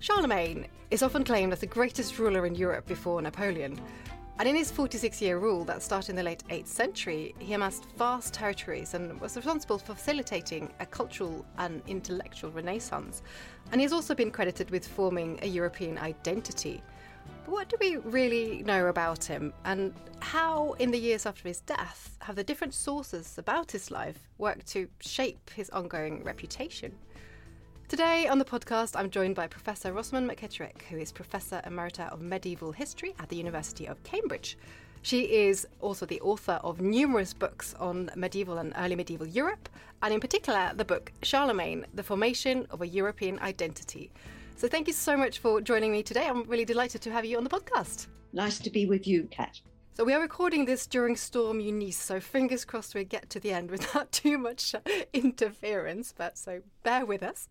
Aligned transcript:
Charlemagne 0.00 0.68
is 0.92 1.02
often 1.02 1.24
claimed 1.24 1.52
as 1.52 1.58
the 1.58 1.66
greatest 1.66 2.20
ruler 2.20 2.46
in 2.46 2.54
Europe 2.54 2.86
before 2.86 3.20
Napoleon. 3.20 3.80
And 4.38 4.48
in 4.48 4.54
his 4.54 4.70
46 4.70 5.20
year 5.20 5.38
rule 5.38 5.64
that 5.64 5.82
started 5.82 6.10
in 6.10 6.16
the 6.16 6.22
late 6.22 6.44
8th 6.48 6.68
century, 6.68 7.34
he 7.40 7.54
amassed 7.54 7.86
vast 7.96 8.32
territories 8.32 8.94
and 8.94 9.20
was 9.20 9.34
responsible 9.34 9.78
for 9.78 9.96
facilitating 9.96 10.72
a 10.78 10.86
cultural 10.86 11.44
and 11.58 11.82
intellectual 11.88 12.52
renaissance. 12.52 13.22
And 13.72 13.80
he 13.80 13.82
has 13.82 13.92
also 13.92 14.14
been 14.14 14.30
credited 14.30 14.70
with 14.70 14.86
forming 14.86 15.40
a 15.42 15.48
European 15.48 15.98
identity. 15.98 16.80
But 17.44 17.50
what 17.50 17.68
do 17.68 17.76
we 17.80 17.96
really 17.96 18.62
know 18.62 18.86
about 18.86 19.24
him, 19.24 19.52
and 19.64 19.92
how, 20.20 20.74
in 20.78 20.92
the 20.92 20.98
years 20.98 21.26
after 21.26 21.48
his 21.48 21.60
death, 21.60 22.16
have 22.20 22.36
the 22.36 22.44
different 22.44 22.72
sources 22.72 23.36
about 23.36 23.72
his 23.72 23.90
life 23.90 24.28
worked 24.38 24.68
to 24.68 24.88
shape 25.00 25.50
his 25.50 25.68
ongoing 25.70 26.22
reputation? 26.22 26.96
Today 27.88 28.28
on 28.28 28.38
the 28.38 28.44
podcast, 28.44 28.96
I'm 28.96 29.08
joined 29.08 29.34
by 29.34 29.46
Professor 29.46 29.94
Rosamond 29.94 30.30
McKitterick, 30.30 30.82
who 30.90 30.98
is 30.98 31.10
Professor 31.10 31.62
Emerita 31.66 32.12
of 32.12 32.20
Medieval 32.20 32.70
History 32.70 33.14
at 33.18 33.30
the 33.30 33.36
University 33.36 33.86
of 33.86 34.02
Cambridge. 34.02 34.58
She 35.00 35.22
is 35.22 35.66
also 35.80 36.04
the 36.04 36.20
author 36.20 36.60
of 36.62 36.82
numerous 36.82 37.32
books 37.32 37.74
on 37.80 38.10
medieval 38.14 38.58
and 38.58 38.74
early 38.76 38.94
medieval 38.94 39.26
Europe, 39.26 39.70
and 40.02 40.12
in 40.12 40.20
particular, 40.20 40.72
the 40.76 40.84
book 40.84 41.12
Charlemagne 41.22 41.86
The 41.94 42.02
Formation 42.02 42.66
of 42.68 42.82
a 42.82 42.86
European 42.86 43.38
Identity. 43.38 44.10
So, 44.56 44.68
thank 44.68 44.86
you 44.86 44.92
so 44.92 45.16
much 45.16 45.38
for 45.38 45.62
joining 45.62 45.90
me 45.90 46.02
today. 46.02 46.28
I'm 46.28 46.42
really 46.42 46.66
delighted 46.66 47.00
to 47.00 47.10
have 47.10 47.24
you 47.24 47.38
on 47.38 47.44
the 47.44 47.48
podcast. 47.48 48.08
Nice 48.34 48.58
to 48.58 48.68
be 48.68 48.84
with 48.84 49.06
you, 49.06 49.24
Cat. 49.30 49.62
So 49.98 50.04
we 50.04 50.14
are 50.14 50.20
recording 50.20 50.64
this 50.64 50.86
during 50.86 51.16
Storm 51.16 51.58
Eunice, 51.58 51.96
so 51.96 52.20
fingers 52.20 52.64
crossed 52.64 52.94
we 52.94 53.02
get 53.02 53.30
to 53.30 53.40
the 53.40 53.50
end 53.50 53.68
without 53.68 54.12
too 54.12 54.38
much 54.38 54.72
uh, 54.72 54.78
interference, 55.12 56.14
but 56.16 56.38
so 56.38 56.62
bear 56.84 57.04
with 57.04 57.24
us. 57.24 57.48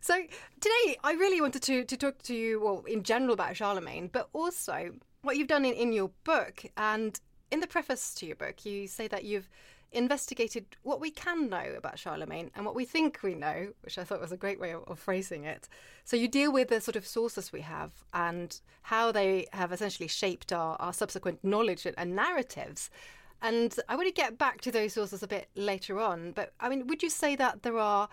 So 0.00 0.14
today 0.60 0.98
I 1.02 1.14
really 1.14 1.40
wanted 1.40 1.62
to, 1.62 1.82
to 1.84 1.96
talk 1.96 2.22
to 2.22 2.32
you, 2.32 2.60
well, 2.60 2.84
in 2.86 3.02
general 3.02 3.32
about 3.32 3.56
Charlemagne, 3.56 4.08
but 4.12 4.28
also 4.32 4.92
what 5.22 5.36
you've 5.36 5.48
done 5.48 5.64
in, 5.64 5.74
in 5.74 5.92
your 5.92 6.12
book. 6.22 6.64
And 6.76 7.18
in 7.50 7.58
the 7.58 7.66
preface 7.66 8.14
to 8.14 8.26
your 8.26 8.36
book, 8.36 8.64
you 8.64 8.86
say 8.86 9.08
that 9.08 9.24
you've 9.24 9.48
investigated 9.92 10.64
what 10.82 11.00
we 11.00 11.10
can 11.10 11.48
know 11.48 11.74
about 11.76 11.98
Charlemagne 11.98 12.50
and 12.54 12.64
what 12.64 12.74
we 12.74 12.84
think 12.84 13.20
we 13.22 13.34
know, 13.34 13.72
which 13.82 13.98
I 13.98 14.04
thought 14.04 14.20
was 14.20 14.32
a 14.32 14.36
great 14.36 14.60
way 14.60 14.72
of, 14.72 14.84
of, 14.86 14.98
phrasing 14.98 15.44
it. 15.44 15.68
So 16.04 16.16
you 16.16 16.28
deal 16.28 16.52
with 16.52 16.68
the 16.68 16.80
sort 16.80 16.96
of 16.96 17.06
sources 17.06 17.52
we 17.52 17.62
have 17.62 17.90
and 18.14 18.60
how 18.82 19.12
they 19.12 19.46
have 19.52 19.72
essentially 19.72 20.08
shaped 20.08 20.52
our, 20.52 20.76
our 20.76 20.92
subsequent 20.92 21.42
knowledge 21.42 21.86
and, 21.86 21.98
and 21.98 22.14
narratives. 22.14 22.90
And 23.42 23.74
I 23.88 23.96
want 23.96 24.06
to 24.06 24.14
get 24.14 24.38
back 24.38 24.60
to 24.62 24.70
those 24.70 24.92
sources 24.92 25.22
a 25.22 25.28
bit 25.28 25.48
later 25.54 25.98
on. 25.98 26.32
But 26.32 26.52
I 26.60 26.68
mean, 26.68 26.86
would 26.86 27.02
you 27.02 27.10
say 27.10 27.36
that 27.36 27.62
there 27.62 27.78
are 27.78 28.08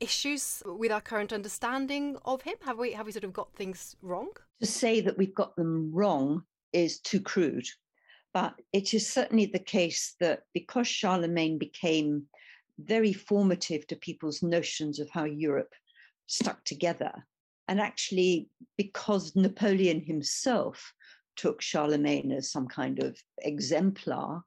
issues 0.00 0.62
with 0.66 0.92
our 0.92 1.00
current 1.00 1.32
understanding 1.32 2.16
of 2.24 2.42
him? 2.42 2.56
Have 2.64 2.78
we 2.78 2.92
have 2.92 3.06
we 3.06 3.12
sort 3.12 3.24
of 3.24 3.32
got 3.32 3.52
things 3.54 3.96
wrong? 4.02 4.28
To 4.60 4.66
say 4.66 5.00
that 5.00 5.16
we've 5.16 5.34
got 5.34 5.56
them 5.56 5.90
wrong 5.92 6.44
is 6.72 7.00
too 7.00 7.20
crude. 7.20 7.66
But 8.36 8.60
it 8.70 8.92
is 8.92 9.08
certainly 9.08 9.46
the 9.46 9.58
case 9.58 10.14
that 10.20 10.42
because 10.52 10.86
Charlemagne 10.86 11.56
became 11.56 12.26
very 12.78 13.14
formative 13.14 13.86
to 13.86 13.96
people's 13.96 14.42
notions 14.42 15.00
of 15.00 15.08
how 15.08 15.24
Europe 15.24 15.72
stuck 16.26 16.62
together, 16.62 17.26
and 17.66 17.80
actually 17.80 18.50
because 18.76 19.34
Napoleon 19.36 20.02
himself 20.02 20.92
took 21.34 21.62
Charlemagne 21.62 22.30
as 22.30 22.52
some 22.52 22.68
kind 22.68 23.02
of 23.02 23.18
exemplar, 23.38 24.42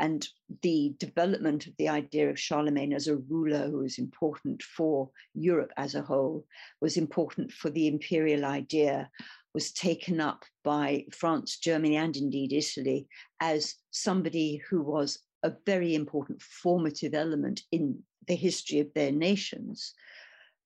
and 0.00 0.28
the 0.62 0.94
development 0.98 1.66
of 1.66 1.76
the 1.76 1.88
idea 1.88 2.30
of 2.30 2.38
Charlemagne 2.38 2.92
as 2.92 3.08
a 3.08 3.16
ruler 3.16 3.68
who 3.68 3.78
was 3.78 3.98
important 3.98 4.62
for 4.62 5.10
Europe 5.34 5.72
as 5.76 5.94
a 5.94 6.02
whole 6.02 6.46
was 6.80 6.96
important 6.96 7.52
for 7.52 7.70
the 7.70 7.88
imperial 7.88 8.44
idea 8.44 9.10
was 9.54 9.72
taken 9.72 10.20
up 10.20 10.44
by 10.62 11.04
France, 11.12 11.58
Germany, 11.58 11.96
and 11.96 12.16
indeed 12.16 12.52
Italy 12.52 13.08
as 13.40 13.74
somebody 13.90 14.62
who 14.68 14.82
was 14.82 15.18
a 15.42 15.52
very 15.66 15.94
important 15.94 16.42
formative 16.42 17.14
element 17.14 17.62
in 17.72 17.98
the 18.26 18.36
history 18.36 18.80
of 18.80 18.92
their 18.94 19.12
nations. 19.12 19.94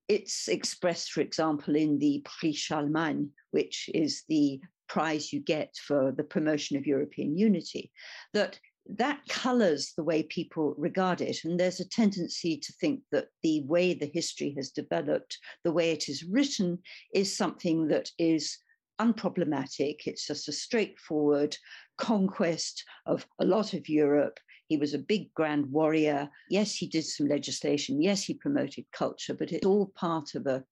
It's 0.09 0.48
expressed, 0.48 1.12
for 1.12 1.21
example, 1.21 1.76
in 1.76 1.98
the 1.98 2.22
Prix 2.25 2.54
Charlemagne, 2.54 3.31
which 3.53 3.88
is 3.94 4.25
the 4.28 4.60
prize 4.88 5.32
you 5.32 5.41
get 5.41 5.75
for 5.76 6.12
the 6.12 6.25
promotion 6.25 6.76
of 6.76 6.87
European 6.87 7.38
unity, 7.38 7.91
that 8.34 8.59
that 8.88 9.20
colors 9.28 9.93
the 9.97 10.03
way 10.03 10.22
people 10.25 10.75
regard 10.76 11.20
it. 11.20 11.44
And 11.44 11.59
there's 11.59 11.81
a 11.81 11.88
tendency 11.88 12.56
to 12.59 12.72
think 12.72 13.00
that 13.12 13.28
the 13.43 13.62
way 13.62 13.94
the 13.94 14.10
history 14.12 14.54
has 14.56 14.70
developed, 14.70 15.38
the 15.65 15.72
way 15.72 15.93
it 15.93 16.09
is 16.09 16.25
written, 16.25 16.78
is 17.15 17.37
something 17.37 17.88
that 17.88 18.10
is 18.19 18.59
unproblematic. 19.00 20.06
It's 20.06 20.26
just 20.26 20.48
a 20.48 20.53
straightforward 20.53 21.56
conquest 21.97 22.84
of 23.06 23.26
a 23.38 23.44
lot 23.44 23.72
of 23.72 23.88
Europe. 23.88 24.38
He 24.69 24.76
was 24.76 24.94
a 24.94 24.98
big 24.98 25.32
grand 25.34 25.71
warrior. 25.71 26.28
Yes, 26.48 26.75
he 26.75 26.87
did 26.87 27.04
some 27.04 27.28
legislation. 27.28 28.03
Yes, 28.03 28.25
he 28.25 28.34
promoted 28.34 28.84
culture, 28.92 29.34
but 29.34 29.53
it's 29.53 29.66
all 29.66 29.92
part 29.94 30.34
of 30.34 30.47
a, 30.47 30.65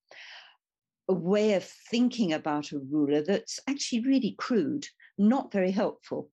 a 1.08 1.14
way 1.14 1.54
of 1.54 1.64
thinking 1.64 2.32
about 2.32 2.72
a 2.72 2.78
ruler 2.78 3.22
that's 3.22 3.60
actually 3.68 4.00
really 4.00 4.34
crude, 4.38 4.86
not 5.18 5.52
very 5.52 5.70
helpful 5.70 6.30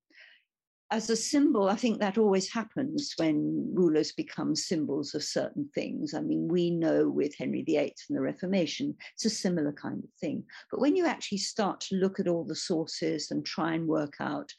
as 0.89 1.09
a 1.09 1.15
symbol, 1.15 1.67
I 1.67 1.75
think 1.75 1.99
that 1.99 2.17
always 2.17 2.51
happens 2.51 3.13
when 3.17 3.71
rulers 3.73 4.13
become 4.13 4.55
symbols 4.55 5.13
of 5.13 5.23
certain 5.23 5.69
things. 5.75 6.13
I 6.13 6.21
mean, 6.21 6.47
we 6.47 6.71
know 6.71 7.09
with 7.09 7.35
Henry 7.35 7.63
VIII 7.63 7.93
and 8.09 8.17
the 8.17 8.21
Reformation, 8.21 8.95
it's 9.13 9.25
a 9.25 9.29
similar 9.29 9.73
kind 9.73 10.01
of 10.01 10.09
thing. 10.21 10.43
But 10.71 10.79
when 10.79 10.95
you 10.95 11.05
actually 11.05 11.39
start 11.39 11.81
to 11.81 11.95
look 11.95 12.19
at 12.19 12.27
all 12.27 12.45
the 12.45 12.55
sources 12.55 13.31
and 13.31 13.45
try 13.45 13.73
and 13.73 13.87
work 13.87 14.15
out 14.21 14.53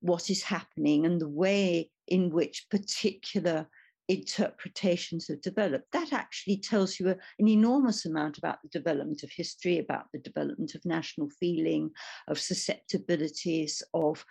what 0.00 0.28
is 0.28 0.42
happening 0.42 1.06
and 1.06 1.20
the 1.20 1.28
way 1.28 1.90
in 2.08 2.30
which 2.30 2.66
particular 2.70 3.66
interpretations 4.08 5.28
have 5.28 5.40
developed, 5.40 5.86
that 5.92 6.12
actually 6.12 6.56
tells 6.56 6.98
you 6.98 7.08
an 7.08 7.48
enormous 7.48 8.04
amount 8.04 8.36
about 8.38 8.58
the 8.62 8.68
development 8.68 9.22
of 9.22 9.30
history, 9.30 9.78
about 9.78 10.06
the 10.12 10.18
development 10.18 10.74
of 10.74 10.84
national 10.84 11.30
feeling, 11.38 11.90
of 12.26 12.38
susceptibilities, 12.38 13.82
of 13.94 14.24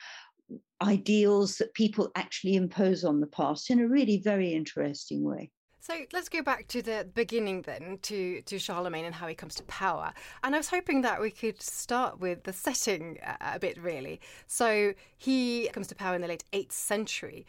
ideals 0.82 1.56
that 1.58 1.74
people 1.74 2.10
actually 2.16 2.56
impose 2.56 3.04
on 3.04 3.20
the 3.20 3.28
past 3.28 3.70
in 3.70 3.80
a 3.80 3.88
really 3.88 4.22
very 4.24 4.54
interesting 4.54 5.24
way. 5.24 5.52
So 5.82 6.06
let's 6.14 6.30
go 6.30 6.44
back 6.44 6.68
to 6.68 6.82
the 6.82 7.08
beginning 7.16 7.64
then, 7.64 7.98
to, 8.04 8.42
to 8.44 8.60
Charlemagne 8.60 9.06
and 9.06 9.16
how 9.16 9.28
he 9.28 9.34
comes 9.34 9.56
to 9.56 9.64
power. 9.64 10.14
And 10.44 10.54
I 10.54 10.60
was 10.60 10.70
hoping 10.70 11.02
that 11.02 11.20
we 11.20 11.32
could 11.32 11.62
start 11.62 12.20
with 12.20 12.44
the 12.44 12.54
setting 12.54 13.18
a, 13.42 13.58
bit, 13.58 13.82
really. 13.82 14.22
So 14.46 14.94
he 15.18 15.68
comes 15.74 15.88
to 15.88 15.96
power 15.96 16.14
in 16.14 16.22
the 16.22 16.28
late 16.28 16.44
8th 16.54 16.74
century. 16.74 17.48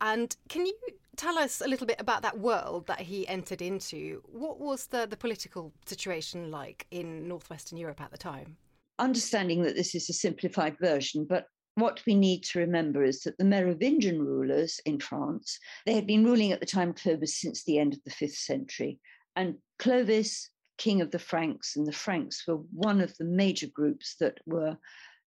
And 0.00 0.34
can 0.48 0.64
you 0.64 0.74
tell 1.16 1.36
us 1.36 1.60
a 1.60 1.68
little 1.68 1.86
bit 1.86 2.00
about 2.00 2.22
that 2.22 2.38
world 2.38 2.86
that 2.86 3.00
he 3.00 3.28
entered 3.28 3.60
into? 3.60 4.22
What 4.24 4.58
was 4.58 4.86
the, 4.86 5.06
the 5.06 5.16
political 5.16 5.72
situation 5.84 6.50
like 6.50 6.86
in 6.92 7.28
northwestern 7.28 7.78
Europe 7.78 8.00
at 8.00 8.10
the 8.10 8.18
time? 8.18 8.56
Understanding 9.00 9.62
that 9.64 9.74
this 9.74 9.94
is 9.94 10.08
a 10.08 10.14
simplified 10.14 10.78
version, 10.78 11.26
but 11.28 11.46
what 11.74 12.02
we 12.06 12.14
need 12.14 12.42
to 12.44 12.58
remember 12.58 13.02
is 13.02 13.22
that 13.22 13.38
the 13.38 13.44
Merovingian 13.44 14.20
rulers 14.20 14.80
in 14.84 15.00
France, 15.00 15.58
they 15.86 15.94
had 15.94 16.06
been 16.06 16.24
ruling 16.24 16.52
at 16.52 16.60
the 16.60 16.66
time 16.66 16.92
Clovis 16.92 17.40
since 17.40 17.64
the 17.64 17.78
end 17.78 17.94
of 17.94 18.00
the 18.04 18.10
fifth 18.10 18.36
century. 18.36 19.00
And 19.36 19.56
Clovis, 19.78 20.50
king 20.76 21.00
of 21.00 21.10
the 21.10 21.18
Franks, 21.18 21.76
and 21.76 21.86
the 21.86 21.92
Franks 21.92 22.46
were 22.46 22.56
one 22.56 23.00
of 23.00 23.16
the 23.16 23.24
major 23.24 23.68
groups 23.68 24.16
that 24.20 24.38
were 24.46 24.76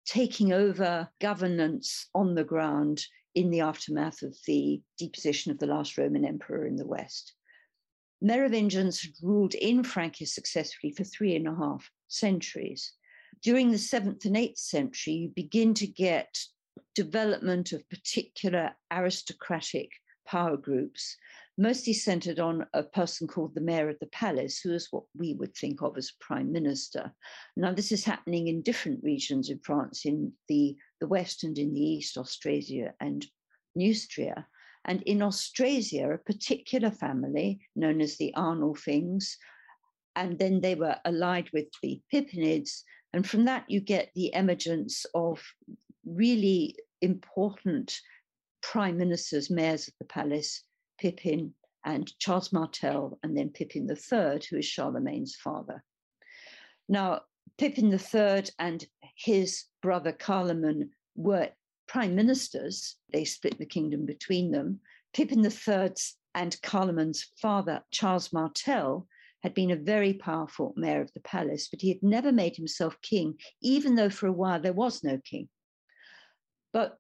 taking 0.06 0.54
over 0.54 1.10
governance 1.20 2.08
on 2.16 2.36
the 2.36 2.44
ground 2.44 3.06
in 3.36 3.52
the 3.52 3.62
aftermath 3.62 4.22
of 4.22 4.36
the 4.48 4.82
deposition 4.98 5.52
of 5.52 5.60
the 5.60 5.68
last 5.68 5.98
Roman 5.98 6.26
emperor 6.26 6.66
in 6.66 6.78
the 6.78 6.88
West. 6.88 7.34
Merovingians 8.22 9.02
had 9.02 9.12
ruled 9.22 9.54
in 9.56 9.84
Francia 9.84 10.26
successfully 10.26 10.92
for 10.92 11.04
three 11.04 11.36
and 11.36 11.48
a 11.48 11.56
half 11.56 11.90
centuries. 12.08 12.94
During 13.42 13.72
the 13.72 13.78
seventh 13.78 14.26
and 14.26 14.36
eighth 14.36 14.58
century, 14.58 15.14
you 15.14 15.30
begin 15.30 15.74
to 15.76 15.88
get 15.88 16.38
development 16.94 17.72
of 17.72 17.90
particular 17.90 18.72
aristocratic 18.92 19.92
power 20.28 20.58
groups, 20.58 21.16
mostly 21.58 21.94
centered 21.94 22.40
on 22.40 22.66
a 22.74 22.84
person 22.84 23.28
called 23.28 23.56
the 23.56 23.62
mayor 23.62 23.90
of 23.90 23.98
the 24.00 24.08
palace, 24.08 24.60
who 24.60 24.74
is 24.74 24.90
what 24.92 25.04
we 25.18 25.34
would 25.34 25.56
think 25.56 25.82
of 25.82 25.98
as 25.98 26.12
prime 26.20 26.52
minister. 26.52 27.14
Now, 27.56 27.74
this 27.74 27.92
is 27.92 28.04
happening 28.04 28.48
in 28.48 28.62
different 28.62 29.04
regions 29.04 29.50
in 29.50 29.60
France, 29.60 30.06
in 30.06 30.34
the, 30.48 30.76
the 31.00 31.08
west 31.08 31.44
and 31.44 31.58
in 31.58 31.74
the 31.74 31.82
east, 31.82 32.18
Austrasia 32.18 32.94
and 33.00 33.26
Neustria. 33.78 34.46
And 34.86 35.02
in 35.04 35.22
Austrasia, 35.22 36.12
a 36.12 36.18
particular 36.18 36.92
family 36.92 37.60
known 37.76 38.02
as 38.02 38.18
the 38.18 38.34
Arnulfings, 38.36 39.36
and 40.16 40.38
then 40.38 40.62
they 40.62 40.76
were 40.76 40.98
allied 41.06 41.50
with 41.54 41.68
the 41.82 42.02
Pippinids. 42.14 42.84
And 43.14 43.28
from 43.28 43.46
that, 43.46 43.66
you 43.70 43.82
get 43.82 44.12
the 44.16 44.34
emergence 44.34 45.06
of 45.14 45.42
really 46.06 46.76
important 47.02 48.00
prime 48.62 48.98
ministers, 48.98 49.50
mayors 49.50 49.88
of 49.88 49.94
the 50.00 50.06
palace, 50.06 50.64
Pippin 51.00 51.54
and 51.86 52.12
Charles 52.20 52.52
Martel, 52.52 53.18
and 53.24 53.38
then 53.38 53.50
Pippin 53.50 53.90
III, 53.90 54.42
who 54.50 54.58
is 54.58 54.66
Charlemagne's 54.66 55.36
father. 55.36 55.84
Now, 56.88 57.22
Pippin 57.58 57.92
III 57.92 58.44
and 58.60 58.86
his 59.16 59.66
brother 59.82 60.12
Carloman 60.12 60.92
were 61.16 61.50
prime 61.88 62.16
ministers. 62.16 62.96
They 63.12 63.26
split 63.26 63.58
the 63.58 63.66
kingdom 63.66 64.06
between 64.06 64.52
them. 64.52 64.80
Pippin 65.14 65.44
III 65.44 65.94
and 66.36 66.62
Carloman's 66.62 67.32
father, 67.42 67.84
Charles 67.92 68.32
Martel, 68.32 69.08
had 69.42 69.54
been 69.54 69.72
a 69.72 69.76
very 69.76 70.14
powerful 70.14 70.74
mayor 70.76 71.02
of 71.02 71.14
the 71.14 71.22
palace, 71.22 71.68
but 71.70 71.82
he 71.82 71.90
had 71.90 72.04
never 72.04 72.32
made 72.32 72.56
himself 72.56 72.98
king, 73.02 73.36
even 73.62 73.96
though 73.96 74.10
for 74.10 74.28
a 74.28 74.32
while 74.32 74.62
there 74.62 74.74
was 74.74 75.04
no 75.04 75.18
king. 75.24 75.48
But 76.74 76.98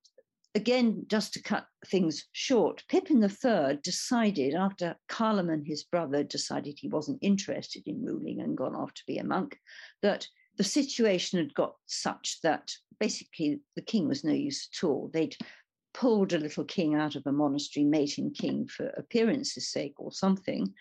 again, 0.55 1.05
just 1.07 1.33
to 1.33 1.41
cut 1.41 1.65
things 1.85 2.25
short, 2.31 2.83
Pippin 2.87 3.23
III 3.23 3.79
decided, 3.83 4.55
after 4.55 4.95
Carloman, 5.07 5.65
his 5.65 5.83
brother, 5.83 6.23
decided 6.23 6.77
he 6.77 6.87
wasn't 6.89 7.19
interested 7.21 7.83
in 7.85 8.05
ruling 8.05 8.41
and 8.41 8.57
gone 8.57 8.75
off 8.75 8.93
to 8.95 9.03
be 9.05 9.17
a 9.17 9.23
monk, 9.23 9.57
that 10.01 10.27
the 10.57 10.63
situation 10.63 11.39
had 11.39 11.53
got 11.53 11.75
such 11.85 12.39
that 12.41 12.71
basically 12.99 13.61
the 13.75 13.81
king 13.81 14.07
was 14.07 14.23
no 14.23 14.33
use 14.33 14.69
at 14.73 14.85
all. 14.85 15.09
They'd 15.13 15.35
pulled 15.93 16.33
a 16.33 16.37
little 16.37 16.65
king 16.65 16.95
out 16.95 17.15
of 17.15 17.25
a 17.25 17.31
monastery, 17.31 17.85
made 17.85 18.11
him 18.11 18.33
king 18.33 18.67
for 18.67 18.87
appearance's 18.97 19.71
sake 19.71 19.95
or 19.97 20.11
something. 20.11 20.73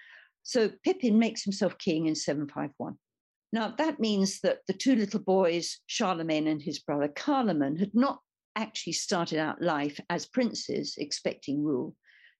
So 0.49 0.71
Pippin 0.83 1.19
makes 1.19 1.43
himself 1.43 1.77
king 1.77 2.07
in 2.07 2.15
751. 2.15 2.97
Now, 3.53 3.75
that 3.77 4.01
means 4.01 4.41
that 4.41 4.61
the 4.67 4.73
two 4.73 4.95
little 4.97 5.21
boys, 5.21 5.79
Charlemagne 5.85 6.47
and 6.47 6.63
his 6.63 6.79
brother 6.79 7.07
Carloman, 7.07 7.77
had 7.77 7.95
not 7.95 8.21
actually 8.57 8.95
started 8.95 9.39
out 9.39 9.61
life 9.61 10.01
as 10.09 10.25
princes 10.25 10.95
expecting 10.97 11.63
rule. 11.63 11.95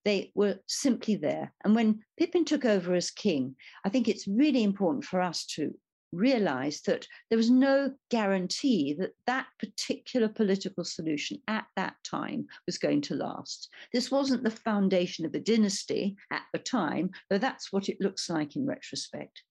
They 0.07 0.33
were 0.35 0.59
simply 0.67 1.17
there. 1.17 1.53
And 1.65 1.75
when 1.75 2.01
Pippin 2.19 2.47
took 2.47 2.65
over 2.65 2.95
as 2.95 3.11
king, 3.11 3.57
I 3.85 3.91
think 3.91 4.09
it's 4.09 4.27
really 4.27 4.63
important 4.63 5.05
for 5.05 5.21
us 5.21 5.45
to 5.57 5.75
realize 6.13 6.81
that 6.83 7.07
there 7.29 7.37
was 7.37 7.51
no 7.51 7.93
guarantee 8.11 8.95
that 8.99 9.13
that 9.27 9.47
particular 9.59 10.29
political 10.29 10.85
solution 10.85 11.41
at 11.49 11.67
that 11.77 11.95
time 12.05 12.47
was 12.67 12.79
going 12.79 13.01
to 13.03 13.15
last. 13.15 13.69
This 13.93 14.11
wasn't 14.11 14.43
the 14.43 14.51
foundation 14.51 15.27
of 15.27 15.35
a 15.35 15.41
dynasty 15.41 16.17
at 16.33 16.43
the 16.53 16.59
time, 16.59 17.11
though 17.31 17.39
that's 17.39 17.73
what 17.73 17.89
it 17.89 18.01
looks 18.01 18.31
like 18.31 18.57
in 18.57 18.67
retrospect. 18.67 19.43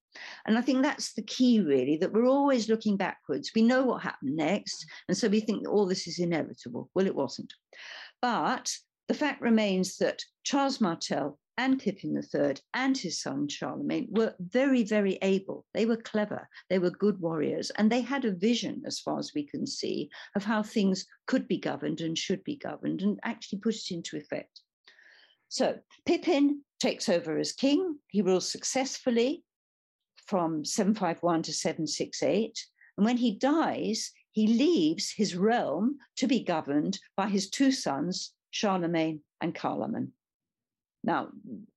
And 0.45 0.57
I 0.57 0.61
think 0.61 0.81
that's 0.81 1.13
the 1.13 1.21
key, 1.21 1.61
really, 1.61 1.97
that 1.97 2.11
we're 2.11 2.27
always 2.27 2.69
looking 2.69 2.97
backwards. 2.97 3.51
We 3.53 3.61
know 3.61 3.83
what 3.83 4.01
happened 4.01 4.35
next. 4.35 4.85
And 5.07 5.15
so 5.15 5.27
we 5.27 5.39
think 5.41 5.67
all 5.67 5.85
this 5.85 6.07
is 6.07 6.19
inevitable. 6.19 6.89
Well, 6.95 7.05
it 7.05 7.15
wasn't. 7.15 7.53
But 8.21 8.71
the 9.07 9.13
fact 9.13 9.41
remains 9.41 9.97
that 9.97 10.23
Charles 10.43 10.81
Martel 10.81 11.37
and 11.57 11.79
Pippin 11.79 12.15
III 12.15 12.55
and 12.73 12.97
his 12.97 13.21
son 13.21 13.47
Charlemagne 13.47 14.07
were 14.11 14.35
very, 14.39 14.83
very 14.83 15.17
able. 15.21 15.65
They 15.73 15.85
were 15.85 15.97
clever, 15.97 16.47
they 16.69 16.79
were 16.79 16.91
good 16.91 17.19
warriors, 17.19 17.71
and 17.71 17.91
they 17.91 18.01
had 18.01 18.25
a 18.25 18.31
vision, 18.31 18.83
as 18.85 18.99
far 18.99 19.17
as 19.17 19.33
we 19.33 19.43
can 19.43 19.65
see, 19.65 20.09
of 20.35 20.43
how 20.43 20.61
things 20.61 21.05
could 21.25 21.47
be 21.47 21.57
governed 21.57 22.01
and 22.01 22.17
should 22.17 22.43
be 22.43 22.55
governed 22.55 23.01
and 23.01 23.19
actually 23.23 23.59
put 23.59 23.75
it 23.75 23.91
into 23.91 24.17
effect. 24.17 24.61
So 25.49 25.79
Pippin 26.05 26.61
takes 26.79 27.09
over 27.09 27.37
as 27.37 27.53
king. 27.53 27.97
He 28.07 28.21
rules 28.21 28.51
successfully 28.51 29.43
from 30.27 30.65
751 30.65 31.43
to 31.43 31.53
768. 31.53 32.65
And 32.97 33.05
when 33.05 33.17
he 33.17 33.37
dies, 33.37 34.11
he 34.31 34.47
leaves 34.47 35.11
his 35.11 35.35
realm 35.35 35.97
to 36.17 36.27
be 36.27 36.43
governed 36.43 36.99
by 37.15 37.29
his 37.29 37.49
two 37.49 37.71
sons, 37.71 38.33
Charlemagne 38.51 39.21
and 39.41 39.55
Carloman. 39.55 40.13
Now, 41.07 41.29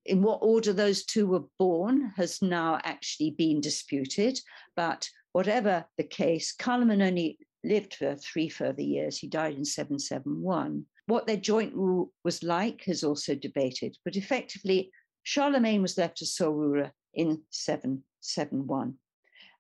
in 0.05 0.23
what 0.23 0.41
order 0.43 0.73
those 0.73 1.05
two 1.05 1.29
were 1.29 1.44
born 1.56 2.12
has 2.17 2.43
now 2.43 2.81
actually 2.82 3.31
been 3.31 3.61
disputed, 3.61 4.41
but 4.75 5.09
whatever 5.31 5.85
the 5.97 6.03
case, 6.03 6.53
Carloman 6.53 7.00
only 7.00 7.38
lived 7.62 7.94
for 7.94 8.17
three 8.17 8.49
further 8.49 8.82
years. 8.82 9.19
He 9.19 9.29
died 9.29 9.55
in 9.55 9.65
771. 9.65 10.85
What 11.06 11.29
their 11.29 11.37
joint 11.37 11.73
rule 11.75 12.12
was 12.25 12.43
like 12.43 12.88
is 12.88 13.05
also 13.05 13.37
debated, 13.37 13.97
but 14.05 14.17
effectively, 14.17 14.91
Charlemagne 15.23 15.83
was 15.83 15.97
left 15.97 16.21
as 16.23 16.35
sole 16.35 16.55
ruler 16.55 16.91
in 17.15 17.41
771. 17.50 18.94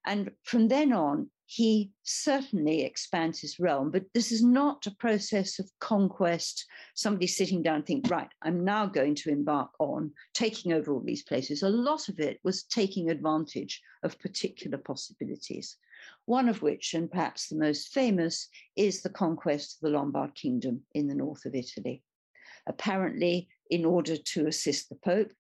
And 0.04 0.32
from 0.42 0.66
then 0.66 0.92
on, 0.92 1.30
he 1.52 1.90
certainly 2.04 2.84
expands 2.84 3.40
his 3.40 3.58
realm, 3.58 3.90
but 3.90 4.04
this 4.14 4.30
is 4.30 4.40
not 4.40 4.86
a 4.86 4.94
process 4.94 5.58
of 5.58 5.68
conquest, 5.80 6.64
somebody 6.94 7.26
sitting 7.26 7.60
down 7.60 7.82
think, 7.82 8.08
right, 8.08 8.28
I'm 8.40 8.64
now 8.64 8.86
going 8.86 9.16
to 9.16 9.30
embark 9.30 9.72
on 9.80 10.12
taking 10.32 10.72
over 10.72 10.92
all 10.92 11.00
these 11.00 11.24
places. 11.24 11.64
A 11.64 11.68
lot 11.68 12.08
of 12.08 12.20
it 12.20 12.38
was 12.44 12.62
taking 12.62 13.10
advantage 13.10 13.82
of 14.04 14.16
particular 14.20 14.78
possibilities, 14.78 15.76
one 16.26 16.48
of 16.48 16.62
which, 16.62 16.94
and 16.94 17.10
perhaps 17.10 17.48
the 17.48 17.56
most 17.56 17.92
famous, 17.92 18.46
is 18.76 19.02
the 19.02 19.10
conquest 19.10 19.74
of 19.74 19.80
the 19.80 19.98
Lombard 19.98 20.36
kingdom 20.36 20.82
in 20.94 21.08
the 21.08 21.16
north 21.16 21.46
of 21.46 21.56
Italy. 21.56 22.04
Apparently, 22.68 23.48
in 23.70 23.84
order 23.84 24.16
to 24.16 24.46
assist 24.46 24.88
the 24.88 24.98
Pope, 25.04 25.32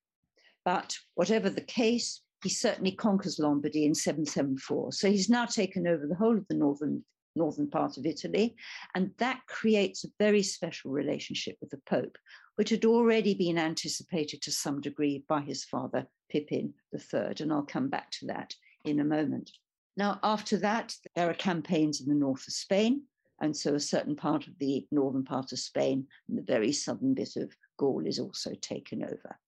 but 0.64 0.98
whatever 1.14 1.48
the 1.48 1.60
case, 1.60 2.20
he 2.42 2.48
certainly 2.48 2.92
conquers 2.92 3.38
Lombardy 3.38 3.84
in 3.84 3.94
774. 3.94 4.92
So 4.92 5.10
he's 5.10 5.28
now 5.28 5.46
taken 5.46 5.86
over 5.86 6.06
the 6.06 6.14
whole 6.14 6.36
of 6.36 6.46
the 6.48 6.54
northern 6.54 7.04
northern 7.36 7.70
part 7.70 7.96
of 7.96 8.06
Italy, 8.06 8.56
and 8.94 9.12
that 9.18 9.40
creates 9.46 10.04
a 10.04 10.08
very 10.18 10.42
special 10.42 10.90
relationship 10.90 11.56
with 11.60 11.70
the 11.70 11.80
Pope, 11.86 12.18
which 12.56 12.70
had 12.70 12.84
already 12.84 13.34
been 13.34 13.56
anticipated 13.56 14.42
to 14.42 14.50
some 14.50 14.80
degree 14.80 15.24
by 15.28 15.40
his 15.40 15.64
father 15.64 16.06
Pippin 16.28 16.74
III, 16.92 17.34
and 17.40 17.52
I'll 17.52 17.62
come 17.62 17.88
back 17.88 18.10
to 18.12 18.26
that 18.26 18.54
in 18.84 19.00
a 19.00 19.04
moment. 19.04 19.50
Now, 19.96 20.18
after 20.22 20.56
that, 20.58 20.96
there 21.14 21.30
are 21.30 21.34
campaigns 21.34 22.00
in 22.00 22.08
the 22.08 22.14
north 22.14 22.46
of 22.48 22.54
Spain, 22.54 23.02
and 23.40 23.56
so 23.56 23.74
a 23.74 23.80
certain 23.80 24.16
part 24.16 24.46
of 24.46 24.58
the 24.58 24.86
northern 24.90 25.24
part 25.24 25.52
of 25.52 25.58
Spain 25.58 26.06
and 26.28 26.36
the 26.36 26.42
very 26.42 26.72
southern 26.72 27.14
bit 27.14 27.36
of 27.36 27.54
Gaul 27.78 28.06
is 28.06 28.18
also 28.18 28.54
taken 28.60 29.02
over. 29.02 29.38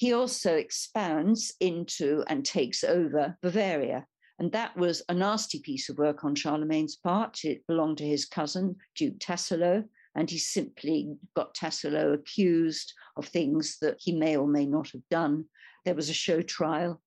He 0.00 0.14
also 0.14 0.54
expands 0.54 1.52
into 1.60 2.24
and 2.26 2.42
takes 2.42 2.84
over 2.84 3.36
Bavaria. 3.42 4.06
And 4.38 4.50
that 4.52 4.74
was 4.74 5.02
a 5.10 5.12
nasty 5.12 5.60
piece 5.60 5.90
of 5.90 5.98
work 5.98 6.24
on 6.24 6.34
Charlemagne's 6.34 6.96
part. 6.96 7.44
It 7.44 7.66
belonged 7.66 7.98
to 7.98 8.06
his 8.06 8.24
cousin, 8.24 8.76
Duke 8.96 9.18
Tassilo, 9.18 9.84
and 10.14 10.30
he 10.30 10.38
simply 10.38 11.18
got 11.36 11.54
Tassilo 11.54 12.14
accused 12.14 12.94
of 13.18 13.26
things 13.26 13.76
that 13.82 13.98
he 14.00 14.12
may 14.12 14.38
or 14.38 14.48
may 14.48 14.64
not 14.64 14.88
have 14.92 15.06
done. 15.10 15.44
There 15.84 15.94
was 15.94 16.08
a 16.08 16.14
show 16.14 16.40
trial, 16.40 17.02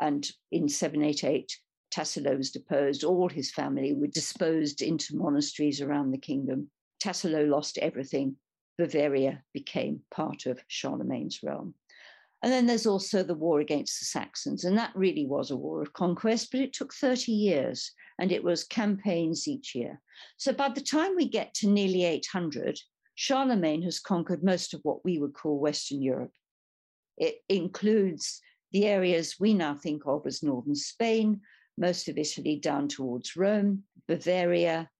and 0.00 0.28
in 0.50 0.68
788, 0.68 1.56
Tassilo 1.92 2.36
was 2.36 2.50
deposed. 2.50 3.04
All 3.04 3.28
his 3.28 3.52
family 3.52 3.92
were 3.92 4.08
disposed 4.08 4.82
into 4.82 5.16
monasteries 5.16 5.80
around 5.80 6.10
the 6.10 6.18
kingdom. 6.18 6.68
Tassilo 7.00 7.48
lost 7.48 7.78
everything. 7.78 8.34
Bavaria 8.76 9.44
became 9.52 10.00
part 10.10 10.46
of 10.46 10.60
Charlemagne's 10.66 11.40
realm. 11.44 11.76
And 12.44 12.52
then 12.52 12.66
there's 12.66 12.84
also 12.86 13.22
the 13.22 13.34
war 13.34 13.60
against 13.60 13.98
the 13.98 14.04
Saxons. 14.04 14.64
And 14.64 14.76
that 14.76 14.94
really 14.94 15.24
was 15.24 15.50
a 15.50 15.56
war 15.56 15.80
of 15.80 15.94
conquest, 15.94 16.50
but 16.52 16.60
it 16.60 16.74
took 16.74 16.92
30 16.92 17.32
years 17.32 17.90
and 18.18 18.30
it 18.30 18.44
was 18.44 18.64
campaigns 18.64 19.48
each 19.48 19.74
year. 19.74 19.98
So 20.36 20.52
by 20.52 20.68
the 20.68 20.82
time 20.82 21.16
we 21.16 21.26
get 21.26 21.54
to 21.54 21.70
nearly 21.70 22.04
800, 22.04 22.78
Charlemagne 23.14 23.80
has 23.84 23.98
conquered 23.98 24.44
most 24.44 24.74
of 24.74 24.80
what 24.82 25.02
we 25.06 25.18
would 25.18 25.32
call 25.32 25.58
Western 25.58 26.02
Europe. 26.02 26.32
It 27.16 27.36
includes 27.48 28.42
the 28.72 28.88
areas 28.88 29.36
we 29.40 29.54
now 29.54 29.74
think 29.74 30.02
of 30.04 30.26
as 30.26 30.42
northern 30.42 30.74
Spain, 30.74 31.40
most 31.78 32.10
of 32.10 32.18
Italy 32.18 32.56
down 32.56 32.88
towards 32.88 33.36
Rome, 33.36 33.84
Bavaria, 34.06 34.90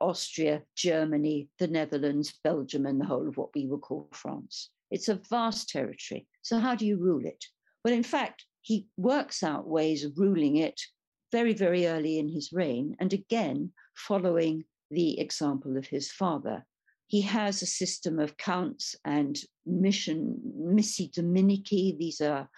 Austria, 0.00 0.62
Germany, 0.74 1.50
the 1.58 1.68
Netherlands, 1.68 2.32
Belgium, 2.42 2.86
and 2.86 2.98
the 2.98 3.04
whole 3.04 3.28
of 3.28 3.36
what 3.36 3.54
we 3.54 3.66
would 3.66 3.82
call 3.82 4.08
France. 4.14 4.70
It's 4.90 5.08
a 5.08 5.20
vast 5.30 5.68
territory. 5.68 6.26
So, 6.42 6.58
how 6.58 6.74
do 6.74 6.86
you 6.86 6.98
rule 6.98 7.24
it? 7.24 7.44
Well, 7.84 7.94
in 7.94 8.02
fact, 8.02 8.44
he 8.62 8.88
works 8.96 9.42
out 9.42 9.68
ways 9.68 10.04
of 10.04 10.18
ruling 10.18 10.56
it 10.56 10.80
very, 11.32 11.52
very 11.52 11.86
early 11.86 12.18
in 12.18 12.28
his 12.28 12.52
reign, 12.52 12.96
and 13.00 13.12
again, 13.12 13.72
following 13.94 14.64
the 14.90 15.18
example 15.18 15.76
of 15.76 15.86
his 15.86 16.10
father. 16.10 16.64
He 17.06 17.20
has 17.22 17.62
a 17.62 17.66
system 17.66 18.18
of 18.18 18.36
counts 18.36 18.96
and 19.04 19.38
mission, 19.66 20.40
missi 20.56 21.10
dominici. 21.10 21.96
These 21.98 22.20
are 22.20 22.48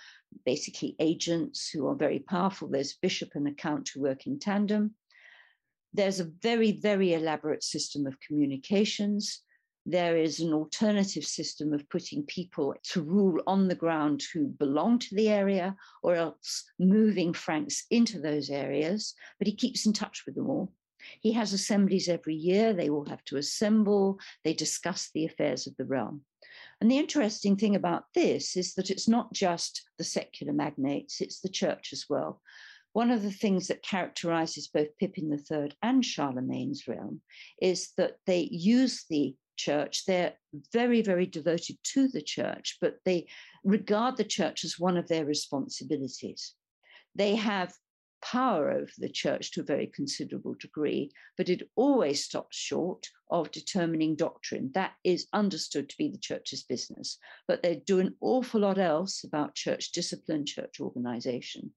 basically 0.44 0.94
agents 0.98 1.68
who 1.68 1.88
are 1.88 1.96
very 1.96 2.20
powerful. 2.20 2.68
There's 2.68 2.94
bishop 2.94 3.30
and 3.34 3.48
a 3.48 3.52
count 3.52 3.90
who 3.92 4.02
work 4.02 4.26
in 4.26 4.38
tandem. 4.38 4.94
There's 5.92 6.20
a 6.20 6.30
very, 6.42 6.72
very 6.72 7.14
elaborate 7.14 7.64
system 7.64 8.06
of 8.06 8.20
communications. 8.20 9.42
There 9.88 10.16
is 10.16 10.40
an 10.40 10.52
alternative 10.52 11.24
system 11.24 11.72
of 11.72 11.88
putting 11.88 12.24
people 12.24 12.74
to 12.90 13.02
rule 13.02 13.40
on 13.46 13.68
the 13.68 13.76
ground 13.76 14.20
who 14.32 14.48
belong 14.48 14.98
to 14.98 15.14
the 15.14 15.28
area 15.28 15.76
or 16.02 16.16
else 16.16 16.64
moving 16.80 17.32
Franks 17.32 17.84
into 17.88 18.20
those 18.20 18.50
areas, 18.50 19.14
but 19.38 19.46
he 19.46 19.54
keeps 19.54 19.86
in 19.86 19.92
touch 19.92 20.24
with 20.26 20.34
them 20.34 20.50
all. 20.50 20.72
He 21.20 21.30
has 21.34 21.52
assemblies 21.52 22.08
every 22.08 22.34
year. 22.34 22.72
They 22.72 22.88
all 22.88 23.04
have 23.04 23.24
to 23.26 23.36
assemble. 23.36 24.18
They 24.42 24.54
discuss 24.54 25.10
the 25.14 25.24
affairs 25.24 25.68
of 25.68 25.76
the 25.76 25.84
realm. 25.84 26.22
And 26.80 26.90
the 26.90 26.98
interesting 26.98 27.56
thing 27.56 27.76
about 27.76 28.06
this 28.12 28.56
is 28.56 28.74
that 28.74 28.90
it's 28.90 29.06
not 29.06 29.32
just 29.32 29.82
the 29.98 30.04
secular 30.04 30.52
magnates, 30.52 31.20
it's 31.20 31.38
the 31.38 31.48
church 31.48 31.90
as 31.92 32.06
well. 32.08 32.42
One 32.92 33.12
of 33.12 33.22
the 33.22 33.30
things 33.30 33.68
that 33.68 33.84
characterizes 33.84 34.66
both 34.66 34.96
Pippin 34.98 35.30
III 35.32 35.70
and 35.80 36.04
Charlemagne's 36.04 36.88
realm 36.88 37.20
is 37.62 37.92
that 37.98 38.16
they 38.26 38.48
use 38.50 39.04
the 39.08 39.36
church. 39.56 40.04
They're 40.06 40.34
very, 40.72 41.02
very 41.02 41.26
devoted 41.26 41.76
to 41.94 42.08
the 42.08 42.22
church, 42.22 42.78
but 42.80 42.96
they 43.04 43.28
regard 43.64 44.16
the 44.16 44.24
church 44.24 44.64
as 44.64 44.78
one 44.78 44.96
of 44.96 45.08
their 45.08 45.24
responsibilities. 45.24 46.54
They 47.14 47.34
have 47.36 47.72
power 48.22 48.70
over 48.70 48.90
the 48.98 49.08
church 49.08 49.52
to 49.52 49.60
a 49.60 49.64
very 49.64 49.86
considerable 49.86 50.54
degree, 50.58 51.10
but 51.36 51.48
it 51.48 51.68
always 51.76 52.24
stops 52.24 52.56
short 52.56 53.06
of 53.30 53.50
determining 53.50 54.16
doctrine. 54.16 54.70
That 54.74 54.92
is 55.04 55.26
understood 55.32 55.88
to 55.88 55.96
be 55.96 56.08
the 56.08 56.18
church's 56.18 56.62
business. 56.62 57.18
But 57.46 57.62
they 57.62 57.82
do 57.86 58.00
an 58.00 58.14
awful 58.20 58.60
lot 58.60 58.78
else 58.78 59.24
about 59.24 59.54
church 59.54 59.92
discipline, 59.92 60.46
church 60.46 60.80
organization. 60.80 61.72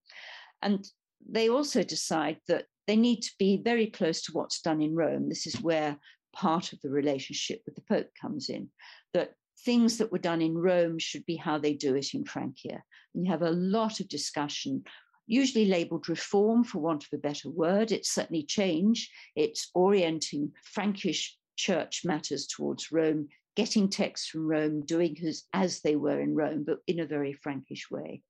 And 0.61 0.87
they 1.27 1.49
also 1.49 1.83
decide 1.83 2.39
that 2.47 2.65
they 2.87 2.95
need 2.95 3.21
to 3.21 3.31
be 3.37 3.61
very 3.63 3.87
close 3.87 4.21
to 4.23 4.31
what's 4.31 4.61
done 4.61 4.81
in 4.81 4.95
Rome. 4.95 5.29
This 5.29 5.45
is 5.45 5.61
where 5.61 5.97
part 6.33 6.73
of 6.73 6.81
the 6.81 6.89
relationship 6.89 7.61
with 7.65 7.75
the 7.75 7.81
Pope 7.81 8.09
comes 8.19 8.49
in, 8.49 8.69
that 9.13 9.33
things 9.65 9.97
that 9.97 10.11
were 10.11 10.19
done 10.19 10.41
in 10.41 10.57
Rome 10.57 10.99
should 10.99 11.25
be 11.25 11.35
how 11.35 11.57
they 11.57 11.73
do 11.73 11.95
it 11.95 12.13
in 12.13 12.25
Francia. 12.25 12.83
And 13.13 13.25
you 13.25 13.31
have 13.31 13.41
a 13.41 13.51
lot 13.51 13.99
of 13.99 14.07
discussion 14.07 14.83
usually 15.29 15.65
labeled 15.65 16.09
reform 16.09 16.63
for 16.63 16.79
want 16.79 17.03
of 17.03 17.09
a 17.13 17.21
better 17.21 17.49
word. 17.49 17.91
It's 17.91 18.09
certainly 18.09 18.43
change. 18.43 19.11
It's 19.35 19.69
orienting 19.75 20.51
Frankish 20.63 21.37
church 21.55 22.01
matters 22.03 22.47
towards 22.47 22.91
Rome, 22.91 23.27
getting 23.55 23.89
texts 23.89 24.27
from 24.27 24.47
Rome, 24.47 24.85
doing 24.85 25.17
as, 25.25 25.43
as 25.53 25.81
they 25.81 25.95
were 25.95 26.19
in 26.19 26.35
Rome, 26.35 26.63
but 26.65 26.79
in 26.87 26.99
a 26.99 27.05
very 27.05 27.33
Frankish 27.33 27.91
way. 27.91 28.23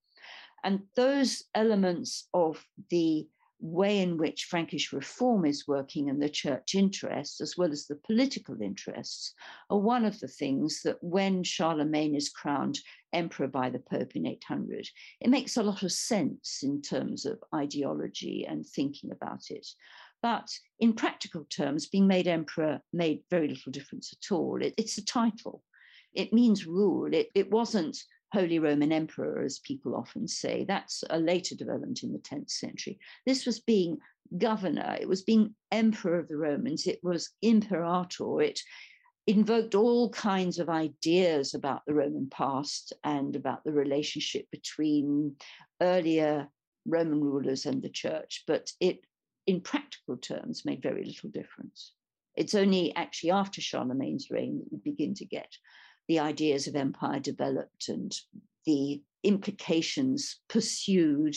And 0.63 0.81
those 0.95 1.43
elements 1.55 2.27
of 2.33 2.61
the 2.89 3.27
way 3.59 3.99
in 3.99 4.17
which 4.17 4.45
Frankish 4.45 4.93
reform 4.93 5.45
is 5.45 5.67
working 5.67 6.09
and 6.09 6.21
the 6.21 6.29
church 6.29 6.75
interests, 6.75 7.41
as 7.41 7.57
well 7.57 7.71
as 7.71 7.85
the 7.85 7.95
political 7.95 8.61
interests, 8.61 9.33
are 9.69 9.79
one 9.79 10.05
of 10.05 10.19
the 10.19 10.27
things 10.27 10.81
that 10.83 10.97
when 11.01 11.43
Charlemagne 11.43 12.15
is 12.15 12.29
crowned 12.29 12.79
emperor 13.11 13.47
by 13.47 13.69
the 13.69 13.79
Pope 13.79 14.15
in 14.15 14.25
800, 14.25 14.87
it 15.19 15.29
makes 15.29 15.57
a 15.57 15.63
lot 15.63 15.83
of 15.83 15.91
sense 15.91 16.59
in 16.63 16.81
terms 16.81 17.25
of 17.25 17.43
ideology 17.53 18.45
and 18.47 18.65
thinking 18.65 19.11
about 19.11 19.49
it. 19.49 19.67
But 20.21 20.49
in 20.79 20.93
practical 20.93 21.45
terms, 21.45 21.87
being 21.87 22.07
made 22.07 22.27
emperor 22.27 22.81
made 22.93 23.23
very 23.29 23.47
little 23.47 23.71
difference 23.71 24.13
at 24.13 24.33
all. 24.33 24.61
It, 24.61 24.73
it's 24.77 24.97
a 24.97 25.05
title, 25.05 25.63
it 26.13 26.33
means 26.33 26.65
rule. 26.65 27.13
It, 27.13 27.29
it 27.35 27.51
wasn't 27.51 27.97
Holy 28.31 28.59
Roman 28.59 28.91
Emperor, 28.91 29.41
as 29.43 29.59
people 29.59 29.95
often 29.95 30.27
say. 30.27 30.65
That's 30.67 31.03
a 31.09 31.19
later 31.19 31.55
development 31.55 32.03
in 32.03 32.13
the 32.13 32.19
10th 32.19 32.51
century. 32.51 32.99
This 33.25 33.45
was 33.45 33.59
being 33.59 33.97
governor, 34.37 34.97
it 34.99 35.07
was 35.07 35.23
being 35.23 35.55
emperor 35.71 36.19
of 36.19 36.27
the 36.27 36.37
Romans, 36.37 36.85
it 36.85 36.99
was 37.01 37.31
imperator. 37.41 38.41
It 38.41 38.59
invoked 39.25 39.75
all 39.75 40.09
kinds 40.09 40.59
of 40.59 40.69
ideas 40.69 41.53
about 41.53 41.81
the 41.85 41.93
Roman 41.93 42.29
past 42.29 42.93
and 43.03 43.35
about 43.35 43.63
the 43.63 43.71
relationship 43.71 44.45
between 44.51 45.35
earlier 45.81 46.49
Roman 46.85 47.21
rulers 47.21 47.65
and 47.65 47.81
the 47.81 47.89
church, 47.89 48.43
but 48.47 48.71
it, 48.79 49.01
in 49.45 49.61
practical 49.61 50.17
terms, 50.17 50.65
made 50.65 50.81
very 50.81 51.03
little 51.03 51.29
difference. 51.29 51.93
It's 52.35 52.55
only 52.55 52.95
actually 52.95 53.31
after 53.31 53.61
Charlemagne's 53.61 54.31
reign 54.31 54.59
that 54.59 54.71
we 54.71 54.91
begin 54.91 55.13
to 55.15 55.25
get 55.25 55.51
the 56.09 56.19
ideas 56.19 56.67
of 56.67 56.75
empire 56.75 57.19
developed 57.19 57.87
and 57.87 58.13
the 58.65 59.01
implications 59.23 60.39
pursued, 60.49 61.35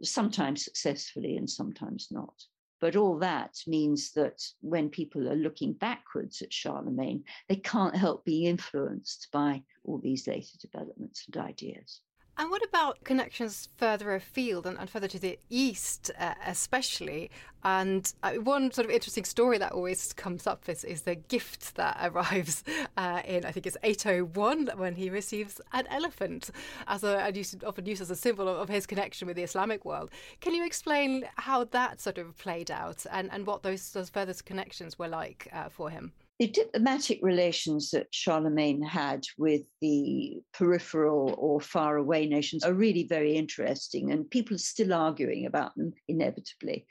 sometimes 0.00 0.64
successfully 0.64 1.36
and 1.36 1.50
sometimes 1.50 2.06
not. 2.10 2.44
But 2.80 2.94
all 2.94 3.18
that 3.18 3.58
means 3.66 4.12
that 4.12 4.40
when 4.60 4.90
people 4.90 5.28
are 5.28 5.36
looking 5.36 5.72
backwards 5.72 6.40
at 6.40 6.52
Charlemagne, 6.52 7.24
they 7.48 7.56
can't 7.56 7.96
help 7.96 8.24
being 8.24 8.46
influenced 8.46 9.28
by 9.32 9.64
all 9.84 9.98
these 9.98 10.26
later 10.28 10.56
developments 10.60 11.24
and 11.26 11.44
ideas. 11.44 12.00
And 12.38 12.50
what 12.50 12.64
about 12.64 13.04
connections 13.04 13.68
further 13.76 14.14
afield 14.14 14.66
and, 14.66 14.78
and 14.78 14.88
further 14.88 15.08
to 15.08 15.18
the 15.18 15.38
east, 15.50 16.10
uh, 16.18 16.34
especially? 16.46 17.30
And 17.62 18.12
uh, 18.22 18.32
one 18.32 18.72
sort 18.72 18.86
of 18.86 18.90
interesting 18.90 19.24
story 19.24 19.58
that 19.58 19.72
always 19.72 20.12
comes 20.14 20.46
up 20.46 20.68
is, 20.68 20.82
is 20.82 21.02
the 21.02 21.14
gift 21.14 21.74
that 21.76 21.98
arrives 22.02 22.64
uh, 22.96 23.20
in, 23.26 23.44
I 23.44 23.52
think 23.52 23.66
it's 23.66 23.76
801, 23.82 24.70
when 24.76 24.94
he 24.94 25.10
receives 25.10 25.60
an 25.72 25.86
elephant, 25.88 26.50
as 26.88 27.04
a, 27.04 27.18
and 27.18 27.36
used, 27.36 27.62
often 27.64 27.84
used 27.84 28.00
as 28.00 28.10
a 28.10 28.16
symbol 28.16 28.48
of, 28.48 28.58
of, 28.58 28.68
his 28.68 28.86
connection 28.86 29.28
with 29.28 29.36
the 29.36 29.42
Islamic 29.42 29.84
world. 29.84 30.10
Can 30.40 30.54
you 30.54 30.64
explain 30.64 31.28
how 31.36 31.64
that 31.64 32.00
sort 32.00 32.16
of 32.16 32.36
played 32.38 32.70
out 32.70 33.04
and, 33.12 33.30
and 33.30 33.46
what 33.46 33.62
those, 33.62 33.92
those 33.92 34.08
further 34.08 34.34
connections 34.44 34.98
were 34.98 35.08
like 35.08 35.48
uh, 35.52 35.68
for 35.68 35.90
him? 35.90 36.12
The 36.42 36.48
diplomatic 36.48 37.20
relations 37.22 37.92
that 37.92 38.08
Charlemagne 38.10 38.82
had 38.82 39.24
with 39.38 39.62
the 39.80 40.42
peripheral 40.52 41.36
or 41.38 41.60
faraway 41.60 42.26
nations 42.26 42.64
are 42.64 42.74
really 42.74 43.04
very 43.04 43.36
interesting, 43.36 44.10
and 44.10 44.28
people 44.28 44.56
are 44.56 44.58
still 44.58 44.92
arguing 44.92 45.46
about 45.46 45.72
them 45.76 45.92
inevitably. 46.08 46.84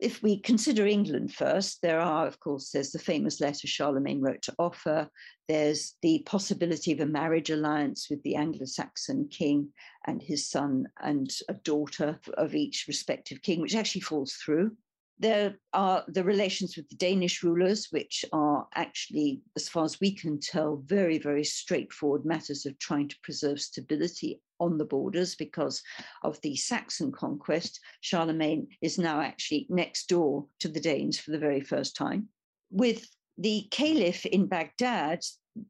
If 0.00 0.22
we 0.22 0.40
consider 0.40 0.86
England 0.86 1.34
first, 1.34 1.82
there 1.82 2.00
are, 2.00 2.26
of 2.26 2.40
course, 2.40 2.70
there's 2.70 2.92
the 2.92 2.98
famous 2.98 3.42
letter 3.42 3.66
Charlemagne 3.66 4.22
wrote 4.22 4.40
to 4.44 4.54
Offa. 4.58 5.10
There's 5.48 5.96
the 6.00 6.22
possibility 6.24 6.90
of 6.92 7.00
a 7.00 7.06
marriage 7.06 7.50
alliance 7.50 8.06
with 8.08 8.22
the 8.22 8.36
Anglo 8.36 8.64
Saxon 8.64 9.28
king 9.30 9.68
and 10.06 10.22
his 10.22 10.48
son 10.48 10.86
and 11.02 11.30
a 11.50 11.52
daughter 11.52 12.18
of 12.38 12.54
each 12.54 12.86
respective 12.88 13.42
king, 13.42 13.60
which 13.60 13.74
actually 13.74 14.00
falls 14.00 14.32
through. 14.32 14.74
There 15.18 15.58
are 15.72 16.04
the 16.08 16.24
relations 16.24 16.76
with 16.76 16.88
the 16.88 16.96
Danish 16.96 17.42
rulers, 17.42 17.88
which 17.90 18.24
are 18.32 18.66
actually, 18.74 19.42
as 19.56 19.68
far 19.68 19.84
as 19.84 20.00
we 20.00 20.12
can 20.12 20.40
tell, 20.40 20.82
very, 20.84 21.18
very 21.18 21.44
straightforward 21.44 22.24
matters 22.24 22.66
of 22.66 22.78
trying 22.78 23.08
to 23.08 23.20
preserve 23.22 23.60
stability 23.60 24.40
on 24.58 24.76
the 24.76 24.84
borders 24.84 25.36
because 25.36 25.82
of 26.22 26.40
the 26.40 26.56
Saxon 26.56 27.12
conquest. 27.12 27.80
Charlemagne 28.00 28.66
is 28.82 28.98
now 28.98 29.20
actually 29.20 29.66
next 29.70 30.08
door 30.08 30.46
to 30.60 30.68
the 30.68 30.80
Danes 30.80 31.18
for 31.18 31.30
the 31.30 31.38
very 31.38 31.60
first 31.60 31.94
time. 31.96 32.28
With 32.70 33.08
the 33.38 33.68
caliph 33.70 34.26
in 34.26 34.46
Baghdad, 34.46 35.20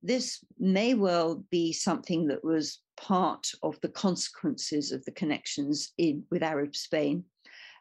this 0.03 0.43
may 0.59 0.95
well 0.95 1.45
be 1.51 1.73
something 1.73 2.29
that 2.29 2.43
was 2.45 2.81
part 2.97 3.51
of 3.63 3.79
the 3.83 3.89
consequences 3.89 4.93
of 4.93 5.05
the 5.05 5.13
connections 5.13 5.93
in, 5.99 6.25
with 6.31 6.43
Arab 6.43 6.75
Spain 6.75 7.25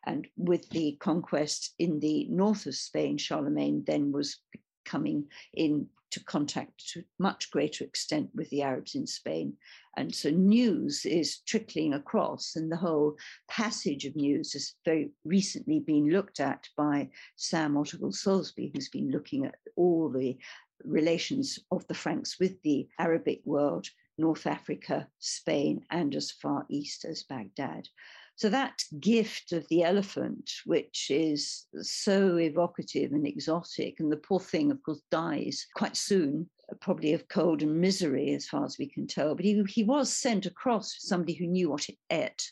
and 0.05 0.27
with 0.37 0.69
the 0.69 0.97
conquest 0.99 1.73
in 1.79 1.99
the 1.99 2.27
north 2.29 2.65
of 2.65 2.75
Spain, 2.75 3.17
Charlemagne 3.17 3.83
then 3.85 4.11
was 4.11 4.37
coming 4.85 5.25
into 5.53 5.87
contact 6.25 6.89
to 6.89 7.03
much 7.19 7.49
greater 7.51 7.83
extent 7.83 8.29
with 8.35 8.49
the 8.49 8.61
Arabs 8.61 8.95
in 8.95 9.07
Spain. 9.07 9.53
And 9.95 10.13
so 10.13 10.29
news 10.29 11.05
is 11.05 11.39
trickling 11.39 11.93
across, 11.93 12.55
and 12.55 12.71
the 12.71 12.77
whole 12.77 13.15
passage 13.47 14.05
of 14.05 14.15
news 14.15 14.53
has 14.53 14.73
very 14.83 15.11
recently 15.23 15.79
been 15.79 16.09
looked 16.09 16.39
at 16.39 16.67
by 16.75 17.09
Sam 17.35 17.75
Ottewill-Soulsby, 17.75 18.71
who's 18.73 18.89
been 18.89 19.11
looking 19.11 19.45
at 19.45 19.55
all 19.75 20.09
the 20.09 20.37
relations 20.83 21.59
of 21.71 21.87
the 21.87 21.93
Franks 21.93 22.39
with 22.39 22.61
the 22.63 22.87
Arabic 22.99 23.41
world, 23.45 23.87
North 24.17 24.45
Africa, 24.45 25.07
Spain, 25.19 25.85
and 25.89 26.13
as 26.13 26.31
far 26.31 26.65
east 26.69 27.05
as 27.05 27.23
Baghdad. 27.23 27.87
So 28.35 28.49
that 28.49 28.83
gift 28.99 29.51
of 29.51 29.67
the 29.69 29.83
elephant, 29.83 30.49
which 30.65 31.07
is 31.09 31.65
so 31.81 32.37
evocative 32.37 33.11
and 33.11 33.27
exotic, 33.27 33.99
and 33.99 34.11
the 34.11 34.17
poor 34.17 34.39
thing, 34.39 34.71
of 34.71 34.81
course, 34.83 35.01
dies 35.11 35.67
quite 35.75 35.95
soon, 35.95 36.49
probably 36.81 37.13
of 37.13 37.27
cold 37.27 37.61
and 37.61 37.79
misery, 37.79 38.33
as 38.33 38.47
far 38.47 38.65
as 38.65 38.77
we 38.79 38.89
can 38.89 39.05
tell. 39.05 39.35
But 39.35 39.45
he, 39.45 39.63
he 39.69 39.83
was 39.83 40.11
sent 40.11 40.45
across 40.45 40.95
somebody 40.99 41.33
who 41.33 41.45
knew 41.45 41.69
what 41.69 41.89
it 41.89 41.97
ate 42.09 42.51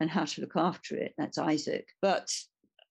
and 0.00 0.10
how 0.10 0.26
to 0.26 0.40
look 0.42 0.56
after 0.56 0.96
it. 0.96 1.14
That's 1.16 1.38
Isaac. 1.38 1.88
But 2.02 2.30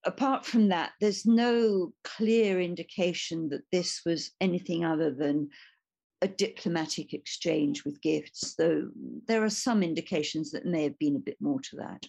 apart 0.04 0.46
from 0.46 0.70
that, 0.70 0.94
there's 1.00 1.26
no 1.26 1.94
clear 2.04 2.60
indication 2.60 3.50
that 3.50 3.64
this 3.72 4.02
was 4.04 4.32
anything 4.42 4.84
other 4.84 5.14
than 5.14 5.50
a 6.24 6.28
diplomatic 6.28 7.14
exchange 7.14 7.86
with 7.86 8.02
gifts, 8.02 8.56
though 8.56 8.90
there 9.28 9.44
are 9.44 9.50
some 9.50 9.84
indications 9.84 10.52
that 10.52 10.66
may 10.66 10.84
have 10.84 10.98
been 11.00 11.16
a 11.16 11.20
bit 11.20 11.38
more 11.40 11.60
to 11.62 11.76
that. 11.78 12.06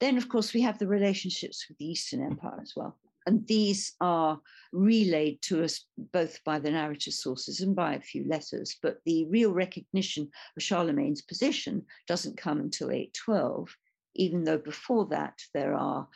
Then, 0.00 0.16
of 0.16 0.28
course, 0.28 0.52
we 0.52 0.60
have 0.62 0.78
the 0.78 0.86
relationships 0.86 1.66
with 1.68 1.78
the 1.78 1.90
Eastern 1.90 2.22
Empire 2.22 2.60
as 2.60 2.74
well. 2.76 2.98
And 3.26 3.44
these 3.46 3.94
are 4.00 4.40
relayed 4.72 5.42
to 5.42 5.64
us 5.64 5.84
both 6.12 6.38
by 6.44 6.60
the 6.60 6.70
narrative 6.70 7.12
sources 7.12 7.60
and 7.60 7.74
by 7.74 7.94
a 7.94 8.00
few 8.00 8.24
letters. 8.28 8.76
But 8.80 8.98
the 9.04 9.24
real 9.26 9.52
recognition 9.52 10.30
of 10.56 10.62
Charlemagne's 10.62 11.22
position 11.22 11.84
doesn't 12.06 12.36
come 12.36 12.60
until 12.60 12.92
812, 12.92 13.76
even 14.14 14.44
though 14.44 14.58
before 14.58 15.06
that 15.06 15.40
there 15.54 15.74
are 15.74 16.08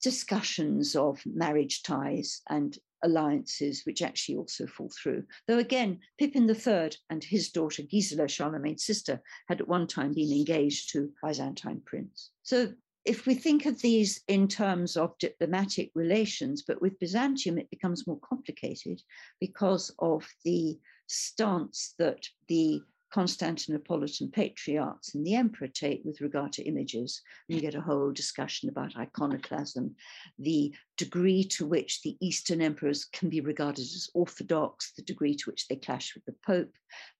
discussions 0.00 0.94
of 0.94 1.20
marriage 1.26 1.82
ties 1.82 2.42
and 2.50 2.78
alliances 3.02 3.82
which 3.84 4.02
actually 4.02 4.36
also 4.36 4.66
fall 4.66 4.90
through. 4.90 5.24
Though 5.48 5.58
again, 5.58 6.00
Pippin 6.18 6.48
III 6.48 6.90
and 7.10 7.22
his 7.22 7.50
daughter 7.50 7.82
Gisela, 7.82 8.28
Charlemagne's 8.28 8.84
sister, 8.84 9.20
had 9.48 9.60
at 9.60 9.68
one 9.68 9.86
time 9.86 10.14
been 10.14 10.32
engaged 10.32 10.92
to 10.92 11.10
Byzantine 11.22 11.82
prince. 11.84 12.30
So 12.42 12.72
if 13.04 13.26
we 13.26 13.34
think 13.34 13.66
of 13.66 13.80
these 13.82 14.22
in 14.28 14.48
terms 14.48 14.96
of 14.96 15.16
diplomatic 15.18 15.90
relations, 15.94 16.62
but 16.66 16.80
with 16.80 16.98
Byzantium, 16.98 17.58
it 17.58 17.70
becomes 17.70 18.06
more 18.06 18.18
complicated 18.20 19.02
because 19.40 19.94
of 19.98 20.26
the 20.44 20.78
stance 21.06 21.94
that 21.98 22.26
the 22.48 22.82
Constantinopolitan 23.14 24.32
patriarchs 24.32 25.14
and 25.14 25.24
the 25.24 25.36
emperor 25.36 25.68
take 25.68 26.02
with 26.04 26.20
regard 26.20 26.52
to 26.54 26.64
images. 26.64 27.22
And 27.48 27.54
you 27.54 27.62
get 27.62 27.76
a 27.76 27.80
whole 27.80 28.10
discussion 28.10 28.68
about 28.68 28.96
iconoclasm, 28.96 29.94
the 30.38 30.74
degree 30.96 31.44
to 31.44 31.66
which 31.66 32.02
the 32.02 32.16
Eastern 32.20 32.60
emperors 32.60 33.04
can 33.04 33.28
be 33.28 33.40
regarded 33.40 33.82
as 33.82 34.10
orthodox, 34.14 34.92
the 34.96 35.02
degree 35.02 35.36
to 35.36 35.50
which 35.50 35.68
they 35.68 35.76
clash 35.76 36.14
with 36.14 36.24
the 36.24 36.34
Pope. 36.44 36.72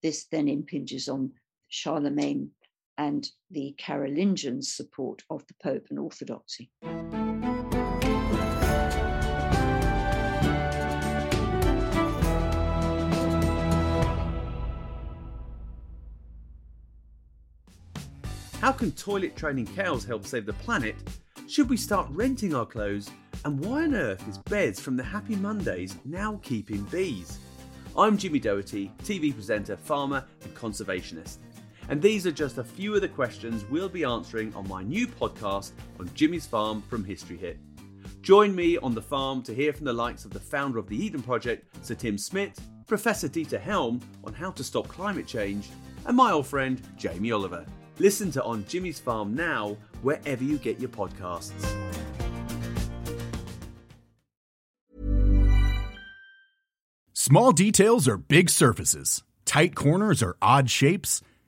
This 0.03 0.25
then 0.33 0.49
impinges 0.49 1.09
on 1.09 1.33
Charlemagne 1.69 2.51
and 2.99 3.29
the 3.51 3.75
Carolingian 3.79 4.63
support 4.63 5.23
of 5.31 5.47
the 5.47 5.55
Pope 5.63 5.87
and 5.91 5.99
orthodoxy. 5.99 6.71
How 18.65 18.73
can 18.73 18.93
toilet 18.93 19.37
training 19.37 19.67
cows 19.77 20.07
help 20.07 20.25
save 20.25 20.47
the 20.47 20.55
planet? 20.55 20.97
Should 21.47 21.69
we 21.69 21.77
start 21.77 22.09
renting 22.11 22.55
our 22.55 22.65
clothes? 22.65 23.11
And 23.45 23.61
why 23.61 23.83
on 23.83 23.95
earth 23.95 24.27
is 24.27 24.39
Bez 24.39 24.81
from 24.81 24.97
the 24.97 25.03
Happy 25.03 25.37
Mondays 25.37 25.97
now 26.07 26.41
keeping 26.43 26.83
bees? 26.85 27.39
I'm 27.95 28.17
Jimmy 28.17 28.39
Doherty, 28.39 28.91
TV 29.03 29.35
presenter, 29.35 29.77
farmer, 29.77 30.25
and 30.43 30.55
conservationist. 30.55 31.37
And 31.89 32.01
these 32.01 32.27
are 32.27 32.33
just 32.33 32.59
a 32.59 32.65
few 32.65 32.95
of 32.95 33.01
the 33.03 33.09
questions 33.09 33.65
we'll 33.65 33.89
be 33.89 34.05
answering 34.05 34.55
on 34.55 34.69
my 34.69 34.83
new 34.83 35.07
podcast 35.07 35.73
on 36.01 36.11
Jimmy's 36.15 36.47
Farm 36.47 36.83
from 36.83 37.05
History 37.05 37.37
Hit. 37.37 37.59
Join 38.23 38.55
me 38.55 38.79
on 38.79 38.95
the 38.95 39.03
farm 39.03 39.43
to 39.43 39.55
hear 39.55 39.73
from 39.73 39.85
the 39.85 39.93
likes 39.93 40.25
of 40.25 40.33
the 40.33 40.41
founder 40.41 40.79
of 40.79 40.89
the 40.89 40.97
Eden 40.97 41.23
Project, 41.23 41.67
Sir 41.85 41.95
Tim 41.95 42.17
Smit, 42.17 42.59
Professor 42.87 43.29
Dieter 43.29 43.61
Helm 43.61 44.01
on 44.25 44.33
how 44.33 44.51
to 44.53 44.65
stop 44.65 44.89
climate 44.89 45.27
change, 45.27 45.69
and 46.07 46.17
my 46.17 46.33
old 46.33 46.47
friend 46.47 46.81
Jamie 46.97 47.33
Oliver. 47.33 47.67
Listen 47.99 48.31
to 48.33 48.43
On 48.43 48.65
Jimmy's 48.67 48.99
Farm 48.99 49.35
now, 49.35 49.77
wherever 50.03 50.43
you 50.43 50.59
get 50.59 50.81
your 50.81 50.89
podcasts. 50.89 51.53
Small 57.13 57.53
details 57.53 58.09
are 58.09 58.19
big 58.19 58.51
surfaces, 58.51 59.23
tight 59.45 59.75
corners 59.75 60.23
are 60.23 60.37
odd 60.43 60.69
shapes, 60.71 61.23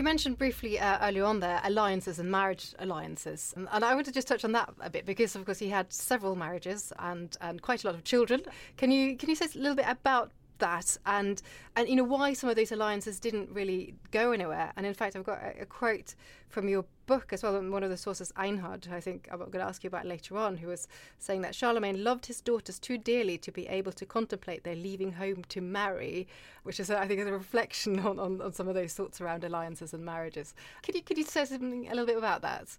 You 0.00 0.04
mentioned 0.04 0.38
briefly 0.38 0.80
uh, 0.80 0.96
earlier 1.06 1.24
on 1.24 1.40
there 1.40 1.60
alliances 1.62 2.18
and 2.18 2.30
marriage 2.30 2.74
alliances, 2.78 3.52
and, 3.54 3.68
and, 3.70 3.84
I 3.84 3.94
want 3.94 4.06
to 4.06 4.12
just 4.12 4.26
touch 4.26 4.46
on 4.46 4.52
that 4.52 4.72
a 4.80 4.88
bit 4.88 5.04
because, 5.04 5.36
of 5.36 5.44
course, 5.44 5.58
he 5.58 5.68
had 5.68 5.92
several 5.92 6.36
marriages 6.36 6.90
and, 6.98 7.36
and 7.42 7.60
quite 7.60 7.84
a 7.84 7.86
lot 7.86 7.94
of 7.94 8.02
children. 8.02 8.40
Can 8.78 8.90
you 8.90 9.14
can 9.18 9.28
you 9.28 9.34
say 9.34 9.44
a 9.54 9.58
little 9.58 9.76
bit 9.76 9.84
about 9.86 10.30
that 10.60 10.96
and 11.06 11.42
and 11.76 11.88
you 11.88 11.96
know 11.96 12.04
why 12.04 12.32
some 12.32 12.48
of 12.48 12.56
these 12.56 12.72
alliances 12.72 13.18
didn't 13.18 13.50
really 13.50 13.94
go 14.10 14.32
anywhere. 14.32 14.72
And 14.76 14.86
in 14.86 14.94
fact, 14.94 15.16
I've 15.16 15.24
got 15.24 15.40
a, 15.42 15.62
a 15.62 15.66
quote 15.66 16.14
from 16.48 16.68
your 16.68 16.84
book 17.06 17.32
as 17.32 17.42
well. 17.42 17.60
One 17.60 17.82
of 17.82 17.90
the 17.90 17.96
sources, 17.96 18.32
Einhard, 18.36 18.90
I 18.92 19.00
think 19.00 19.28
I'm 19.30 19.38
going 19.38 19.52
to 19.52 19.62
ask 19.62 19.82
you 19.82 19.88
about 19.88 20.06
later 20.06 20.36
on, 20.36 20.56
who 20.56 20.68
was 20.68 20.88
saying 21.18 21.42
that 21.42 21.54
Charlemagne 21.54 22.04
loved 22.04 22.26
his 22.26 22.40
daughters 22.40 22.78
too 22.78 22.98
dearly 22.98 23.38
to 23.38 23.52
be 23.52 23.66
able 23.68 23.92
to 23.92 24.06
contemplate 24.06 24.64
their 24.64 24.76
leaving 24.76 25.12
home 25.12 25.44
to 25.48 25.60
marry, 25.60 26.28
which 26.64 26.80
is, 26.80 26.90
I 26.90 27.06
think, 27.06 27.20
is 27.20 27.26
a 27.26 27.32
reflection 27.32 27.98
on, 28.00 28.18
on, 28.18 28.40
on 28.40 28.52
some 28.52 28.68
of 28.68 28.74
those 28.74 28.94
thoughts 28.94 29.20
around 29.20 29.44
alliances 29.44 29.94
and 29.94 30.04
marriages. 30.04 30.54
Could 30.82 30.94
you 30.94 31.02
could 31.02 31.18
you 31.18 31.24
say 31.24 31.44
something 31.44 31.86
a 31.86 31.90
little 31.90 32.06
bit 32.06 32.18
about 32.18 32.42
that? 32.42 32.76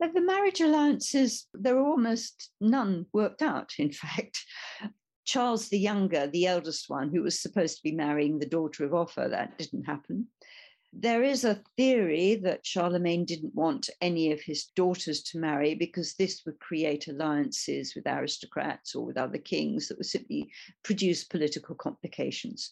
The 0.00 0.20
marriage 0.22 0.62
alliances, 0.62 1.46
there 1.52 1.74
were 1.74 1.86
almost 1.86 2.50
none 2.58 3.04
worked 3.12 3.42
out, 3.42 3.72
in 3.78 3.92
fact. 4.04 4.44
Charles 5.24 5.68
the 5.68 5.78
Younger, 5.78 6.26
the 6.26 6.46
eldest 6.46 6.88
one, 6.88 7.10
who 7.10 7.22
was 7.22 7.38
supposed 7.38 7.76
to 7.76 7.82
be 7.82 7.92
marrying 7.92 8.38
the 8.38 8.46
daughter 8.46 8.84
of 8.84 8.94
Offa, 8.94 9.28
that 9.30 9.58
didn't 9.58 9.84
happen. 9.84 10.28
There 10.92 11.22
is 11.22 11.44
a 11.44 11.62
theory 11.76 12.34
that 12.36 12.66
Charlemagne 12.66 13.24
didn't 13.24 13.54
want 13.54 13.88
any 14.00 14.32
of 14.32 14.40
his 14.40 14.66
daughters 14.74 15.22
to 15.24 15.38
marry 15.38 15.74
because 15.74 16.14
this 16.14 16.44
would 16.44 16.58
create 16.58 17.06
alliances 17.06 17.94
with 17.94 18.08
aristocrats 18.08 18.96
or 18.96 19.06
with 19.06 19.16
other 19.16 19.38
kings 19.38 19.86
that 19.86 19.98
would 19.98 20.06
simply 20.06 20.50
produce 20.82 21.22
political 21.22 21.76
complications. 21.76 22.70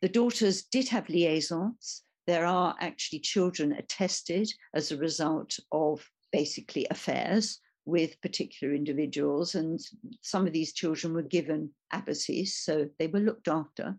The 0.00 0.08
daughters 0.08 0.62
did 0.62 0.88
have 0.88 1.10
liaisons. 1.10 2.04
There 2.26 2.46
are 2.46 2.74
actually 2.80 3.20
children 3.20 3.72
attested 3.72 4.50
as 4.72 4.90
a 4.90 4.96
result 4.96 5.58
of 5.70 6.08
basically 6.32 6.86
affairs 6.90 7.60
with 7.88 8.20
particular 8.20 8.74
individuals, 8.74 9.54
and 9.54 9.80
some 10.20 10.46
of 10.46 10.52
these 10.52 10.72
children 10.72 11.14
were 11.14 11.22
given 11.22 11.70
abbacies, 11.92 12.48
so 12.48 12.88
they 12.98 13.06
were 13.06 13.20
looked 13.20 13.48
after. 13.48 13.96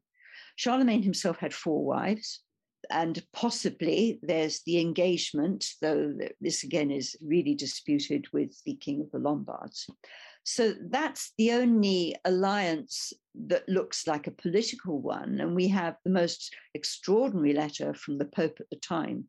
Charlemagne 0.55 1.03
himself 1.03 1.37
had 1.37 1.53
four 1.53 1.83
wives 1.83 2.41
and 2.89 3.23
possibly 3.33 4.19
there's 4.21 4.61
the 4.63 4.79
engagement, 4.79 5.65
though 5.81 6.13
this 6.41 6.63
again 6.63 6.91
is 6.91 7.15
really 7.21 7.55
disputed 7.55 8.27
with 8.33 8.61
the 8.65 8.75
King 8.75 9.01
of 9.01 9.11
the 9.11 9.19
Lombards. 9.19 9.89
So 10.51 10.73
that's 10.89 11.31
the 11.37 11.51
only 11.51 12.15
alliance 12.25 13.13
that 13.49 13.69
looks 13.69 14.07
like 14.07 14.25
a 14.25 14.31
political 14.31 14.99
one. 14.99 15.39
And 15.39 15.55
we 15.55 15.67
have 15.67 15.97
the 16.03 16.09
most 16.09 16.51
extraordinary 16.73 17.53
letter 17.53 17.93
from 17.93 18.17
the 18.17 18.25
Pope 18.25 18.57
at 18.59 18.67
the 18.71 18.77
time 18.77 19.25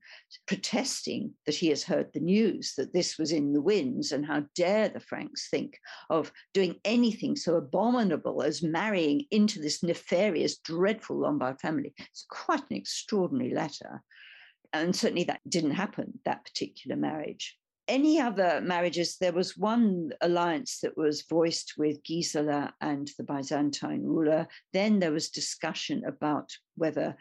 protesting 0.46 1.34
that 1.44 1.54
he 1.54 1.68
has 1.68 1.84
heard 1.84 2.10
the 2.14 2.20
news 2.20 2.72
that 2.78 2.94
this 2.94 3.18
was 3.18 3.32
in 3.32 3.52
the 3.52 3.60
winds 3.60 4.12
and 4.12 4.24
how 4.24 4.44
dare 4.54 4.88
the 4.88 4.98
Franks 4.98 5.48
think 5.50 5.78
of 6.08 6.32
doing 6.54 6.76
anything 6.86 7.36
so 7.36 7.56
abominable 7.56 8.42
as 8.42 8.62
marrying 8.62 9.26
into 9.30 9.60
this 9.60 9.82
nefarious, 9.82 10.56
dreadful 10.56 11.20
Lombard 11.20 11.60
family. 11.60 11.92
It's 11.98 12.24
quite 12.30 12.62
an 12.70 12.76
extraordinary 12.78 13.54
letter. 13.54 14.02
And 14.72 14.96
certainly 14.96 15.24
that 15.24 15.42
didn't 15.46 15.72
happen, 15.72 16.18
that 16.24 16.46
particular 16.46 16.96
marriage 16.96 17.59
any 17.90 18.20
other 18.20 18.60
marriages, 18.62 19.16
there 19.18 19.32
was 19.32 19.56
one 19.56 20.12
alliance 20.20 20.78
that 20.82 20.96
was 20.96 21.22
voiced 21.22 21.74
with 21.76 22.02
Gisela 22.04 22.72
and 22.80 23.10
the 23.18 23.24
Byzantine 23.24 24.04
ruler. 24.04 24.46
Then 24.72 25.00
there 25.00 25.12
was 25.12 25.28
discussion 25.28 26.04
about 26.06 26.50
whether 26.76 27.16